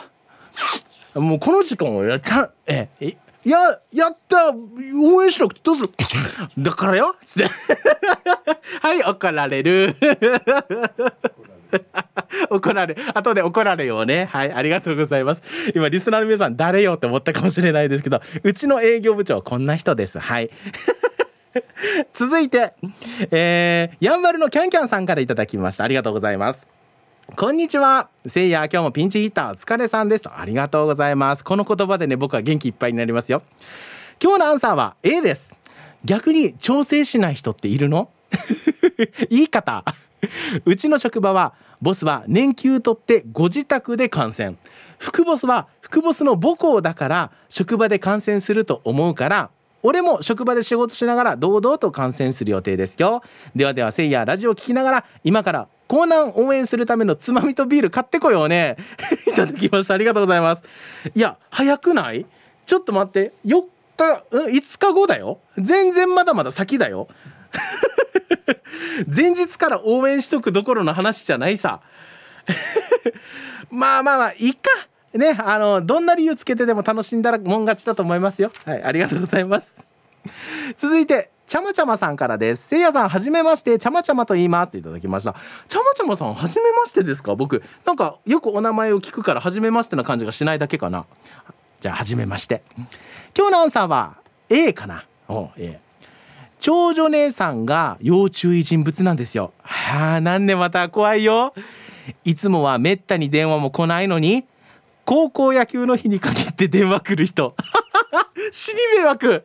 [1.15, 5.91] もうこの時間をやっちゃええややった応援しなくてどうする？
[6.59, 7.17] だからよ
[8.81, 9.97] はい怒られる。
[12.51, 15.43] 怒られ後で怒られようねはいありがとうございます
[15.75, 20.51] 今リスナーの皆さん誰よって思ったかもしれないですけどうちの営業部長こんな人ですはい
[22.15, 22.73] 続いて、
[23.31, 26.69] えー、やんばるのキャンキャンさんからいただきましたありがとうございます
[27.37, 28.11] こんにちは。
[28.27, 30.39] せいや、今日もピンチヒッターお疲れさんですと。
[30.39, 31.43] ありがとうございます。
[31.43, 33.43] この言葉でね、僕は元気いっぱいになりますよ。
[34.23, 35.55] 今日のアンサーは A です。
[36.05, 38.11] 逆に調整しない人っているの？
[39.31, 39.85] 言い方。
[40.65, 44.57] うちの職場は、ボスは年休取ってご自宅で観戦。
[44.99, 49.51] 副ボスは副ボスの母校だから職場で観戦すると思うから、
[49.83, 53.23] 俺も職場で仕事しながら堂々と観戦する予定ですよ。
[53.57, 58.77] ではでは、せいや、ラジオ聞きながら、今からコーナー応援するためのつまみとビール買ってこようね。
[59.27, 59.95] いただきました。
[59.95, 60.63] ありがとうございます。
[61.15, 62.25] いや、早くない？
[62.65, 63.33] ちょっと待って。
[63.45, 63.65] 4
[63.97, 65.41] 日、5日後だよ。
[65.59, 67.09] 全然まだまだ先だよ。
[69.15, 71.81] 前日から応援しとくどころの話じゃないさ。
[73.71, 74.71] まあまあまあ、いいか。
[75.15, 78.51] ね、あの、どんな理由つけてでも楽しんだらもん勝ちだと思いますよ。
[78.65, 79.77] はい、ありがとうございます。
[80.77, 82.69] 続いて、ちゃまちゃまさんからです。
[82.69, 84.79] せいやさん、はじめまして、ちゃまちゃまと言います。
[84.79, 85.35] いただきました。
[85.69, 87.35] ちゃまちゃまさん、はじめましてですか？
[87.35, 91.05] 僕、なんか、よくお名前を聞くから、はじめましてな感じがしないだけかな。
[91.81, 92.63] じゃあ、はじめまして。
[93.37, 94.15] 今日のアンサーは、
[94.49, 95.05] A かな？
[95.29, 95.79] お A。
[96.63, 99.53] 長女姉さんが要注意人物なんですよ。
[99.63, 101.55] はあ、なんでまた怖いよ。
[102.25, 104.45] いつもはめったに電話も来ないのに、
[105.05, 107.57] 高校野球の日に限って電話来る人。
[108.53, 109.45] 死に迷惑。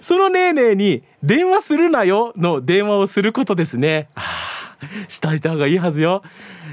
[0.00, 2.32] そのねーねーに電話するなよ。
[2.36, 4.08] の電話をすることですね。
[4.16, 4.76] あ
[5.06, 6.24] しといた方がいいはずよ。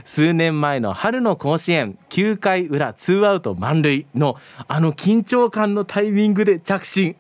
[0.03, 4.35] 数年前の春の甲子園9回裏ツーアウト満塁の
[4.67, 7.15] あの緊張感のタイミングで着信。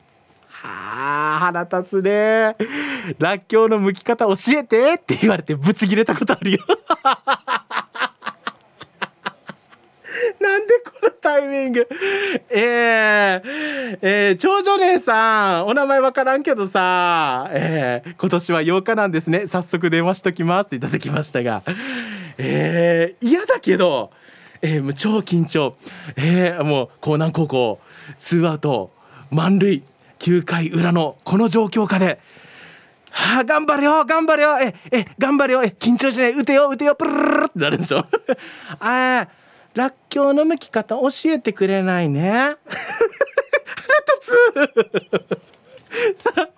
[0.63, 2.55] あ腹立つね。
[3.17, 6.59] らっきょうの剥き方教えてって言われてブチギレたことあるよ。
[10.39, 11.87] なんでこのタイミング？
[12.49, 19.47] えー、えー、長女姉さんお名前わからんけどさ、えー、今年は8日なんですね。
[19.47, 21.63] 早速電話しときますっていただきましたが
[22.37, 24.11] えー、嫌だけど、
[24.61, 25.75] えー、もう超緊張。
[26.15, 27.79] えー、もう江南高校
[28.17, 28.91] ツーアウト
[29.29, 29.83] 満塁。
[30.19, 32.19] 9回裏のこの状況下で
[33.11, 38.05] はあ、頑張れよ頑張れよええ頑張れよえ緊張しない打てよ打てよプルルルってなるんですよ。
[38.79, 39.27] ああ
[39.73, 42.31] らっきょうの剥き方教えてくれないね。
[42.31, 42.55] 腹
[44.17, 44.29] 立
[46.15, 46.15] つ。
[46.21, 46.49] さあ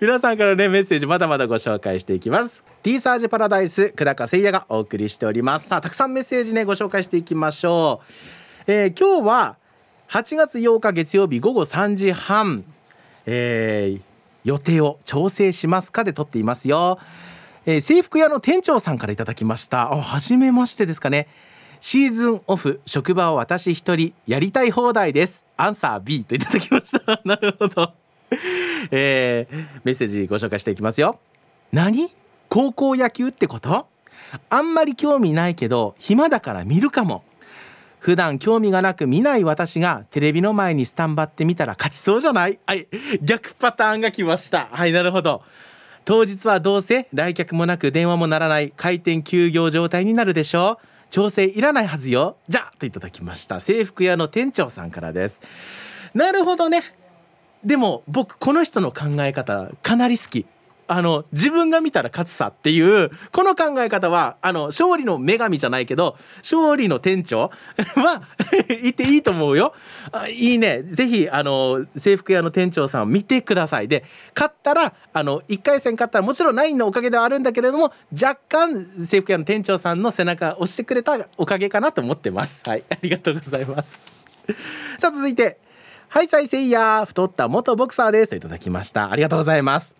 [0.00, 2.64] 皆さんからねメッセージまだまだご紹介していきます。
[2.82, 5.68] T サージパラダイス久高誠也がお送りしております。
[5.68, 8.00] さあたくさんメッセージねご紹介していきましょ
[8.66, 9.56] う、えー、今日は
[10.08, 12.64] 8月8日月曜日午後3時半、
[13.26, 14.00] えー、
[14.44, 16.98] 予定を調整しますかで撮っていますよ、
[17.66, 19.92] えー、制服屋の店長さんからいただきました。
[19.92, 21.28] あ初めましてですかね。
[21.80, 25.44] シーズンオフ職場を私一人やりたい放題です。
[25.56, 27.20] アンサー B といただきました。
[27.24, 27.92] なるほど。
[28.90, 31.18] えー、メッセージご紹介していきますよ。
[31.72, 32.08] 何？
[32.48, 33.86] 高校野球ってこと？
[34.48, 37.24] あんまり興味ないけど暇だから見るかも。
[38.00, 42.58] 普段興味がなく見ない私がテレビの前にスタンバってみたら勝ちそうじゃない？
[42.66, 42.88] はい。
[43.22, 44.68] 逆パターンが来ました。
[44.72, 45.42] はいなるほど。
[46.04, 48.72] 当日はどうせ来客もなく電話もならない。
[48.76, 50.86] 開店休業状態になるでしょう。
[51.10, 52.36] 調整いらないはずよ。
[52.48, 53.60] じゃといただきました。
[53.60, 55.40] 制服屋の店長さんからです。
[56.14, 56.82] なるほどね。
[57.62, 60.46] でも僕この人の考え方かなり好き。
[60.92, 67.52] あの自分が見たら勝つさっていうこの考え方はあの勝利の女神じゃないけど勝利の店長
[67.94, 68.22] は
[68.82, 69.72] 言っていいと思うよ。
[70.28, 70.82] いいね。
[70.82, 73.86] ぜひあの制服屋の店長さんを見てください。
[73.86, 82.62] で勝ったらあの1回戦勝ったらもちろんナインのおかげではあるんだけれども若干制服屋の店長さんの背中押してくれたおかげかなと思ってます。
[82.66, 83.96] はいありがとうございます。
[84.98, 85.58] さあ続いて
[86.08, 88.30] はい、再生や太った元ボクサーです。
[88.30, 89.12] といただきました。
[89.12, 89.99] ありがとうございます。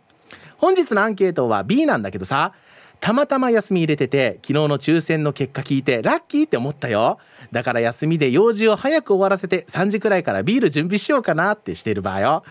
[0.61, 2.53] 本日のアンケートは B なんだけどさ
[3.01, 7.19] たまたま休み入れてて昨日の抽選の結果聞いてラッキーって思ったよ。
[7.51, 12.45] だから休みで用事を早く終わらせて3時くらいからビール準備しようかなってしてる場合よ。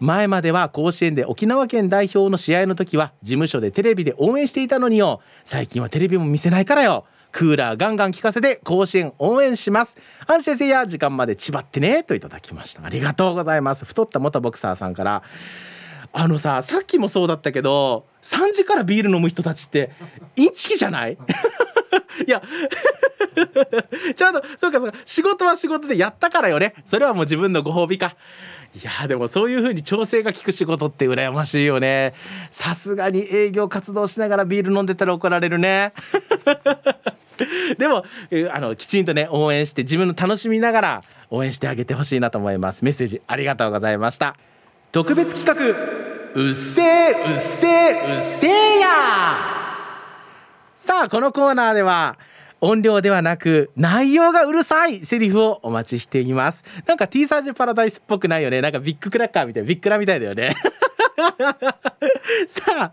[0.00, 5.20] 前までは甲子園で沖縄県代表の試合の時は事務所でテレビで応援していたのによ。
[5.44, 7.04] 最近はテレビも見せないからよ。
[7.30, 9.96] クーラーガンガン効かせて甲子園応援します。
[10.26, 12.84] 安心せいや時間までちばってねといただきました。
[12.84, 13.84] ありがとうございます。
[13.84, 15.22] 太った元ボクサーさんから。
[16.12, 19.90] あのささっきもそうだったけど3時からビール飲む人たちって
[20.36, 21.16] インチキじゃない？
[22.26, 22.42] いや
[24.14, 24.98] ちゃんとそうかそうか。
[25.04, 26.74] 仕事は仕事でやったからよね。
[26.84, 28.14] それはもう自分のご褒美か。
[28.74, 32.14] いやでもそういう風に調整が効く仕事って羨ましいよね。
[32.50, 35.92] さすがに営業活動しながらビール飲んでたら怒られるね。
[37.78, 38.04] でも
[38.52, 42.84] あのきちんとね応援して自分の楽しみながら応援してあげてほしいなと思います。
[42.84, 44.36] メッセージありがとうございました。
[44.92, 45.54] 特別企画
[46.34, 48.88] うっせーうっせーうっせーや
[50.76, 52.18] さあこのコーナーでは
[52.62, 56.62] 音量ではなく内容がうるさいセリフをお待ちしています。
[56.86, 58.60] なんか T サージパラダイスっぽくないよね。
[58.60, 60.54] なんかビッグクラッカーみたいなビッグラみたいだよね。
[62.46, 62.92] さあ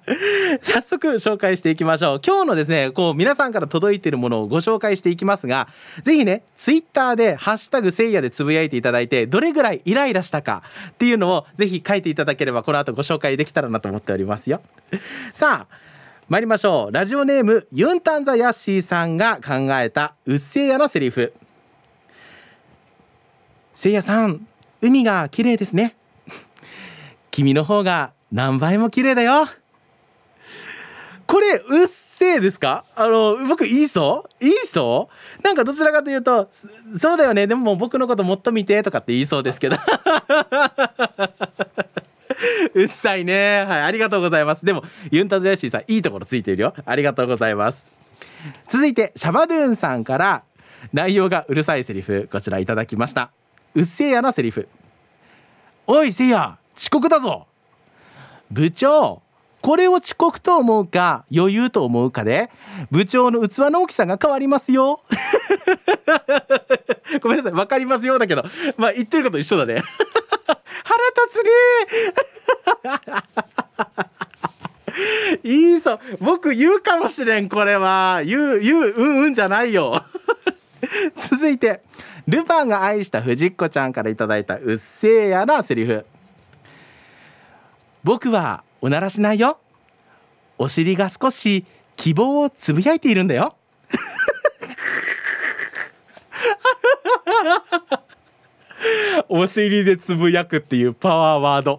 [0.62, 2.22] 早速紹介していきましょう。
[2.26, 5.68] 今日のですねこう皆さんから届いているものをご紹介していきますが
[6.02, 14.62] ぜひねツイッターでハッシュタグせいやでつぶやいていただいてどれぐらいイライラしたかっていうのをぜひ書いていただければこの後ご紹介できたらなと思っておりますよ。
[15.32, 15.89] さあ
[16.30, 16.92] 参りましょう。
[16.92, 21.34] ラジオネームユンタンザヤッシーさんが考えたうっせいやのセリフ。
[23.74, 24.46] せいやさん
[24.80, 25.96] 海が綺麗ですね。
[27.32, 29.48] 君の方が何倍も綺麗だよ。
[31.26, 32.86] これうっせえですか？
[32.96, 34.46] あの僕いいそう？
[34.46, 35.10] いいそ
[35.40, 35.42] う？
[35.42, 36.48] なんかどちらかというと
[36.96, 37.48] そうだよね。
[37.48, 39.78] でも僕のこともっと見てとかって言いそうですけど。
[42.74, 43.66] うっさいね。
[43.68, 44.66] はいありがとうございます。
[44.66, 46.74] でもユンタズヤシーさんいいところついているよ。
[46.86, 47.92] ありがとうございます。
[48.70, 50.44] 続いてシャバドゥーンさんから
[50.94, 53.32] 内容がうるさいセリフこちらいただきました。
[53.76, 54.68] うっせえやなセリフ。
[55.88, 57.48] おいせいや遅刻だぞ。
[58.52, 59.22] 部長
[59.62, 62.50] これを遅刻と思うか余裕と思うかで
[62.92, 65.02] 部長の器の大きさが変わりますよ。
[67.22, 68.46] ごめんなさい分かりますよだけど
[68.78, 69.84] まあ言ってること一緒だね。
[70.90, 71.50] 腹立つね
[75.44, 76.00] いいぞ。
[76.20, 78.24] 僕言うかもしれんこれは。
[78.26, 80.04] 言う言ううんうんじゃないよ。
[81.16, 81.84] 続いて
[82.28, 86.04] ルパンが愛した藤子ちゃんからいただいたうっせえやなセリフ。
[88.04, 89.60] 僕はおならしないよ。
[90.58, 91.66] お尻が少し
[91.96, 93.56] 希望をつぶやいているんだよ。
[99.30, 101.78] お尻でつぶやくっていうパワーワード。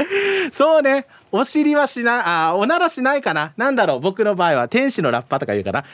[0.52, 1.06] そうね。
[1.32, 3.52] お尻はしないあおならしないかな。
[3.56, 4.00] なんだろう。
[4.00, 5.84] 僕の場合は天使のラッパとか言うかな。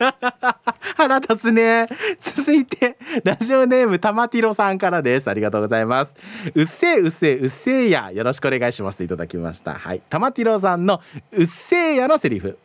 [0.96, 1.86] 腹立つね。
[2.18, 5.28] 続いてラジオネームたまティロさんからです。
[5.28, 6.14] ありがとうございます。
[6.54, 8.10] うっせーうっせーうっせーや。
[8.10, 9.74] よろしくお願いしますといただきました。
[9.74, 10.00] はい。
[10.08, 12.58] たまティロさんのうっせーやのセリフ。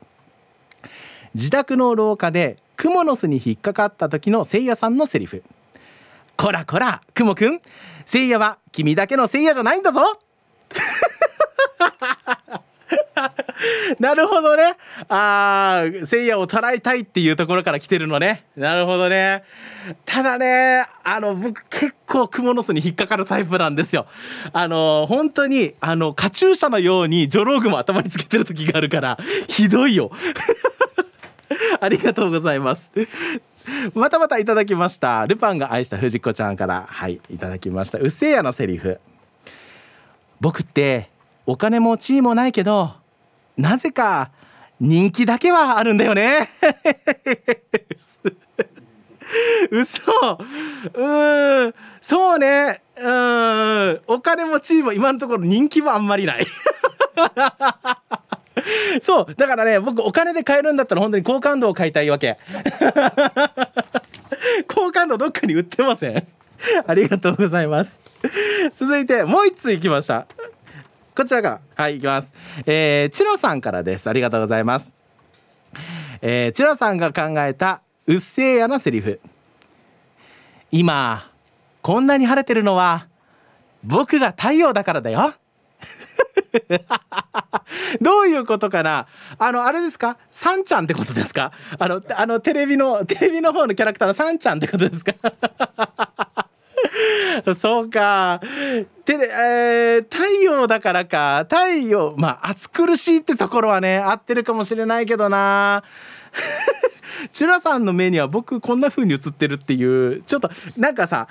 [1.34, 5.44] 自宅の廊下でクモの巣に引っかかった時のせいやさんのセリフ。
[6.38, 7.62] こらこらクモくん。
[8.06, 10.02] せいやは君だけのせいやじゃないんだぞ。
[14.00, 14.76] なるほどね。
[15.08, 18.46] あーせいやを捉えたいっていうところから来てるのね。
[18.56, 19.44] なるほどね。
[20.06, 24.06] ただねあの僕結構クモの巣に引っかかるタイプなんですよ。
[24.52, 29.18] あの本当にあのカチューシャのようにジョローグも頭につけてる時があるから
[29.48, 30.12] ひどいよ。
[31.82, 32.90] ありがとうございます。
[33.94, 35.26] またまたいただきました。
[35.26, 36.86] ルパンが愛した藤子ちゃんから。
[36.88, 37.98] はいいただきました。
[37.98, 39.00] うっせぇやのセリフ。
[40.40, 41.10] 僕って
[41.46, 42.94] お金も地位もないけど
[43.58, 44.32] なぜか
[44.80, 46.50] 人気だけはあるんだよね。
[49.72, 50.02] 嘘。
[50.94, 51.74] うーん。
[52.02, 52.82] そうね。
[52.98, 54.02] うん。
[54.08, 56.46] お金も地位も今のところ人気はあんまりない。
[59.02, 62.38] そうだからね僕お金で買えるんだったら本当に好感度を買いたいわけ。
[64.68, 66.28] 好感度どっかに売ってません。
[66.88, 68.00] ありがとうございます。
[68.74, 70.28] 続いてもう一通いきました。
[71.16, 71.62] こちらから。
[71.76, 72.34] はいいきます。
[72.66, 74.10] えー、チロさんからです。
[74.10, 74.92] ありがとうございます。
[76.22, 79.20] えー、チロさんが考えたうっせぇやなセリフ。
[80.72, 81.32] 今
[81.82, 83.08] こんなに晴れてるのは
[83.84, 85.34] 僕が太陽だからだよ。
[88.02, 89.08] どういうことかな？
[89.38, 90.18] あのあれですか？
[90.32, 91.52] サンちゃんってことですか？
[91.78, 95.14] あのあのテレビのテレビの方のキャラクターのサンちゃんってことですか？
[97.56, 98.40] そうか。
[99.04, 101.46] てれえー、太陽だからか。
[101.50, 105.84] 太陽まあ暑苦しいってところはね合ってるかもしれないけどな。
[107.32, 109.84] チュラさんの目には僕こんな風に映ってるってい
[110.18, 111.28] うちょっとなんかさ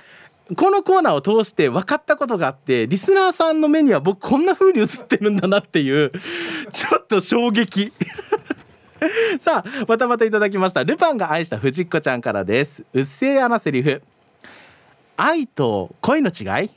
[0.56, 6.12] このコーナーを通して分かったことがあってリスナーさんの目には僕こんな風に映ってるんだなっていう
[6.70, 7.92] ちょっと衝撃。
[9.38, 10.84] さあまたまたいただきました。
[10.84, 12.84] ルパンが愛した藤子ちゃんからです。
[12.92, 14.02] うっせぇあなセリフ。
[15.16, 16.70] 愛と恋の違い？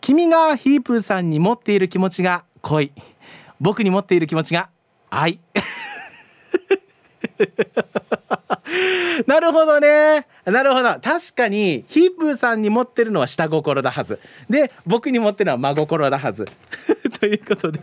[0.00, 2.92] 君がヒープーさんに持っている気持ちが恋。
[3.60, 4.70] 僕に持っている気持ちが
[5.10, 5.40] 愛。
[9.26, 10.26] なるほどね。
[10.44, 10.98] なるほど。
[11.00, 14.18] 確かにヒープーさんに持ってるのは下心だはず。
[14.48, 16.46] で僕に持ってるのは真心だはず。
[17.20, 17.80] ということで。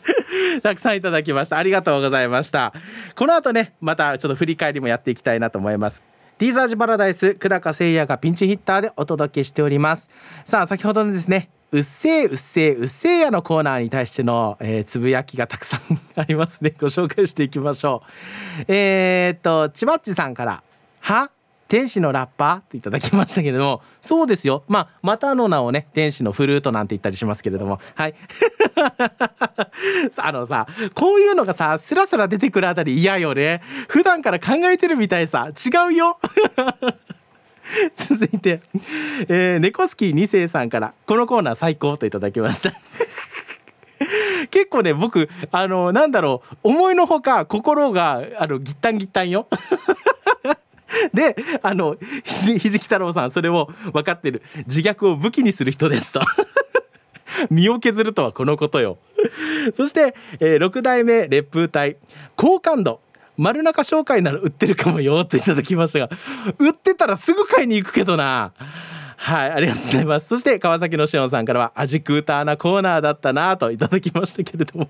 [0.62, 1.58] たくさんいただきました。
[1.58, 2.72] ありがとうございました。
[3.14, 6.02] この後ねまたちょっと振り返りもやっていきたいなと思います。
[6.38, 10.10] ティーザージパラダイス久高誠也がピンチヒッターでお届けしております。
[10.44, 15.80] さあ先ほどのですねうっせーうっせーうっせーやのコーナーに対しての、えー、つぶやきがたくさん
[16.14, 16.74] ありますね。
[16.78, 18.02] ご紹介していきましょ
[18.60, 18.64] う。
[18.68, 20.62] えー、っとちまっちさんから
[21.00, 21.30] は？
[21.68, 23.82] 天使のラッパーっていただきましたけれども。
[24.00, 24.62] そうですよ。
[24.68, 27.80] まあまたの名をね天使のフルートなんて言ったりしますけれども。
[27.96, 28.14] はい。
[30.18, 33.62] あのさこういうのがさスラスラ出てくるあたり嫌よね。
[33.88, 35.48] 普段から考えてるみたいさ。
[35.48, 36.16] 違うよ。
[37.94, 38.60] 続いて、
[39.28, 42.72] えー、猫スキー2世さんからこのコーナー最高といただきました。
[44.50, 49.48] 結構ね僕あのなんだろう思いのほか心があのギッタンギッタンよ。
[51.12, 56.20] であのひじき太郎さんそれを分かってる自虐を武器にする人ですと。
[57.50, 58.98] 身を削るとはこのことよ。
[59.74, 61.96] そして、えー、6代目烈風隊
[62.36, 63.00] 好感度。
[63.36, 66.10] 丸中商会なら売ってるかもよっていただきましたが
[66.58, 68.52] 売ってたらすぐ買いに行くけどな。
[69.18, 70.28] はいありがとうございます。
[70.28, 74.88] そして川崎のしおんさんからは味クーターなコーナーだったなといただきましたけれども。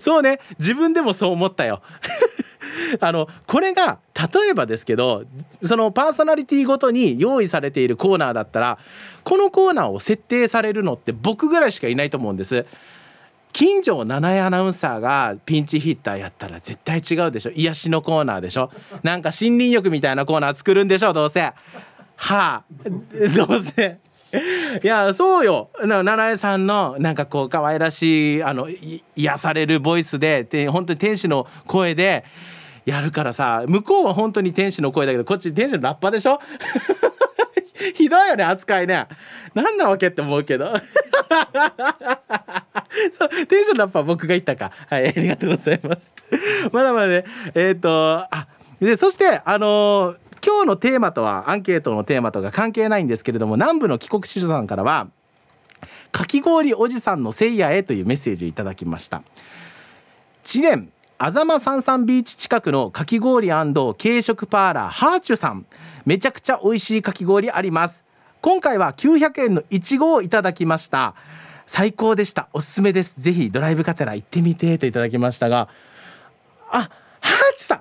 [0.00, 1.82] そうね自分でもそう思ったよ。
[3.00, 5.24] あのこれが例えばですけど
[5.62, 8.78] そのパーソナリティごとに用意されているコーナーだったら
[9.24, 12.66] このコーナーを設定されるのって僕ぐらいしかいないと思うんです。
[13.56, 17.50] 近所七重アナウンサーがピンチヒッターやったら絶対違うでしょ。
[17.52, 18.70] 癒しのコーナーでしょ。
[19.02, 21.40] なんか森林浴みたいなコーナー作るんでしょどうせ。
[21.40, 21.54] は
[22.26, 22.64] あ。
[23.34, 23.98] どうせ。
[24.82, 25.70] いやそうよ。
[25.82, 28.68] 七重さんのなんかこう可愛らしいあの
[29.16, 32.26] 癒されるボイスで本当に天使の声で
[32.84, 36.40] やるからさ向こうは本当に天使の声だけどこっち天使のラッパでしょ。
[37.94, 39.06] ひどいよね扱いね。
[39.54, 40.72] 何なわけって思うけど。
[43.12, 44.72] そうテンションのアップは僕が言ったか。
[44.88, 46.14] はいありがとうございます。
[46.72, 47.24] まだまだね
[47.54, 48.46] えっ、ー、とあ
[48.80, 50.16] でそしてあのー、
[50.46, 55.08] 今日のテーマとはアンケートのテーマとか関係ないんですけれども南部の帰国子女さんからは
[56.12, 59.22] かき氷おじさんのせいやへというメッセージをいただきました。
[60.44, 65.64] 知念あざまさんさんビーチ近くのかき氷軽食パーラーハーチュさん。
[66.04, 68.04] めちゃくちゃ美味しいかき氷あります。
[68.42, 71.14] 今回は900円のいちごをいただきました。
[71.66, 72.48] 最高でした。
[72.52, 73.14] おすすめです。
[73.18, 75.68] ぜひドライブがてら行ってみてといただきましたが。
[76.70, 76.90] あ
[77.20, 77.80] ハーチュさん。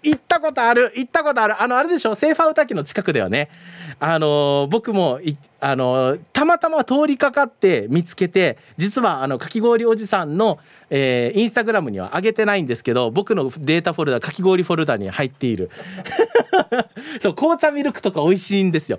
[0.00, 0.92] 行ったことある。
[0.94, 1.60] 行ったことある。
[1.60, 2.14] あのあれでしょ？
[2.14, 3.50] セーファー滝の近くだよね。
[3.98, 5.18] あの僕も
[5.60, 15.70] あのたまたま通りかかって見つけて実はあのかき氷おじさんの、えー、インスタグラムには上げてないんですけど僕のデータフォルダかき氷フォルダに入っている。
[17.20, 18.98] そう紅茶ミルクとか美味しいんですよ。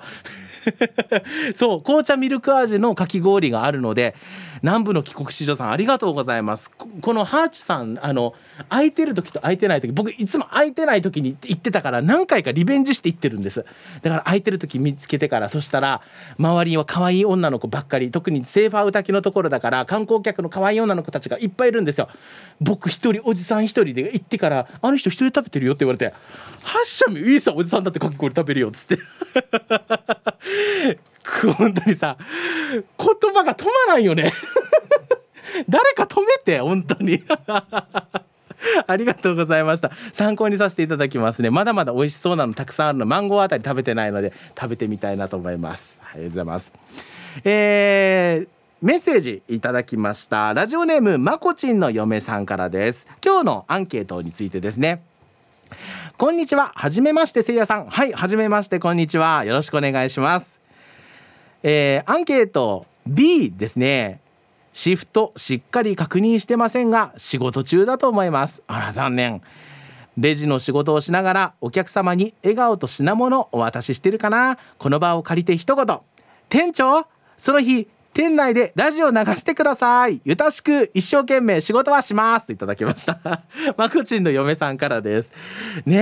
[1.55, 4.16] そう紅茶ミルク味のかき氷があるので
[4.62, 6.70] 南部の帰国子女さんありがとうございます。
[6.70, 8.34] このハーチさんあの
[8.70, 13.66] 空いてる時と空いてない時僕いつも空いてない時に行ってたから何回かリベンジして行ってるんです。
[14.01, 16.01] だから空いてる時見つけてからそしたら
[16.38, 22.10] 周りは可愛い女の子ばっかり特にセーファー歌きのところだから観光客の可愛い女の子たちがいっぱいいるんですよ。
[22.60, 26.14] 僕一人おじさん一人で行ってからあの人一人食べてるよって言われて
[26.64, 28.97] 「はっしゃみいいさおじさんだってかき氷食べるよ」っつって。
[31.57, 32.18] 本当にさ
[32.72, 34.32] 言葉が止まらんよね。
[35.68, 37.24] 誰か止めて本当に。
[38.88, 39.91] ありがとうございました。
[40.14, 41.49] 参考にさせていただきますね。
[41.49, 45.99] まだまだ美味しそうなのたくさんあるのマンゴーあたり食べてないので食べてみたいなと思います。
[46.01, 46.74] ありがとうございます。
[47.43, 50.53] えーメッセージいただきました。
[50.53, 53.07] ラジオネームまこちんの嫁さんからです。
[53.24, 55.03] 今日のアンケートについてですね。
[56.20, 56.74] こんにちは。
[56.76, 57.86] はじめましてせいやさん。
[57.86, 59.45] はいはじめましてこんにちは。
[59.45, 60.59] よろしくお願いします。
[61.63, 64.20] えー、アンケート B ですね。
[64.74, 68.61] シフトしっかり確認してませんが仕事中だと思います。
[68.67, 69.41] あら残念。
[70.17, 74.57] レジの仕事をしながらお客様に笑顔と品物をお渡ししてるかな。
[74.78, 75.99] この場を借りて一言。
[76.49, 77.05] 店長
[77.38, 77.88] その日
[78.20, 80.20] 店内でラジオ流してください。
[80.26, 83.17] ゆたしく一生懸命仕事はしますといただきました。
[83.78, 85.32] マクチンの嫁さんからです。
[85.86, 85.99] ね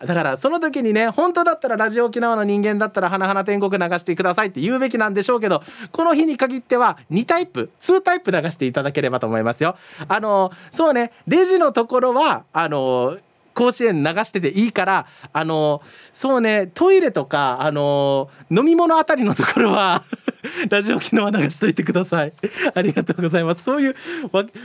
[0.00, 0.06] え。
[0.06, 9.76] だからその時にね本当だったらラジオ沖縄の人間だったら花々天国流してくださいって言うべきなんでしょうけどこの日に限っては2タイプ2タイプ流していただければと思いますよ。
[10.08, 11.12] あのそうね。
[11.26, 13.18] レジのところはあの
[13.52, 15.82] 甲子園流してていいからあの
[16.14, 16.70] そうね。
[16.72, 20.04] トイレとかあの飲み物あたりのところは
[20.68, 22.32] ラジオ機能流しといてください。
[22.74, 23.62] ありがとうございます。
[23.62, 23.94] そういう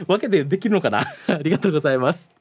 [0.08, 1.00] わけでできるのかな？
[1.28, 2.35] ありがとうございます。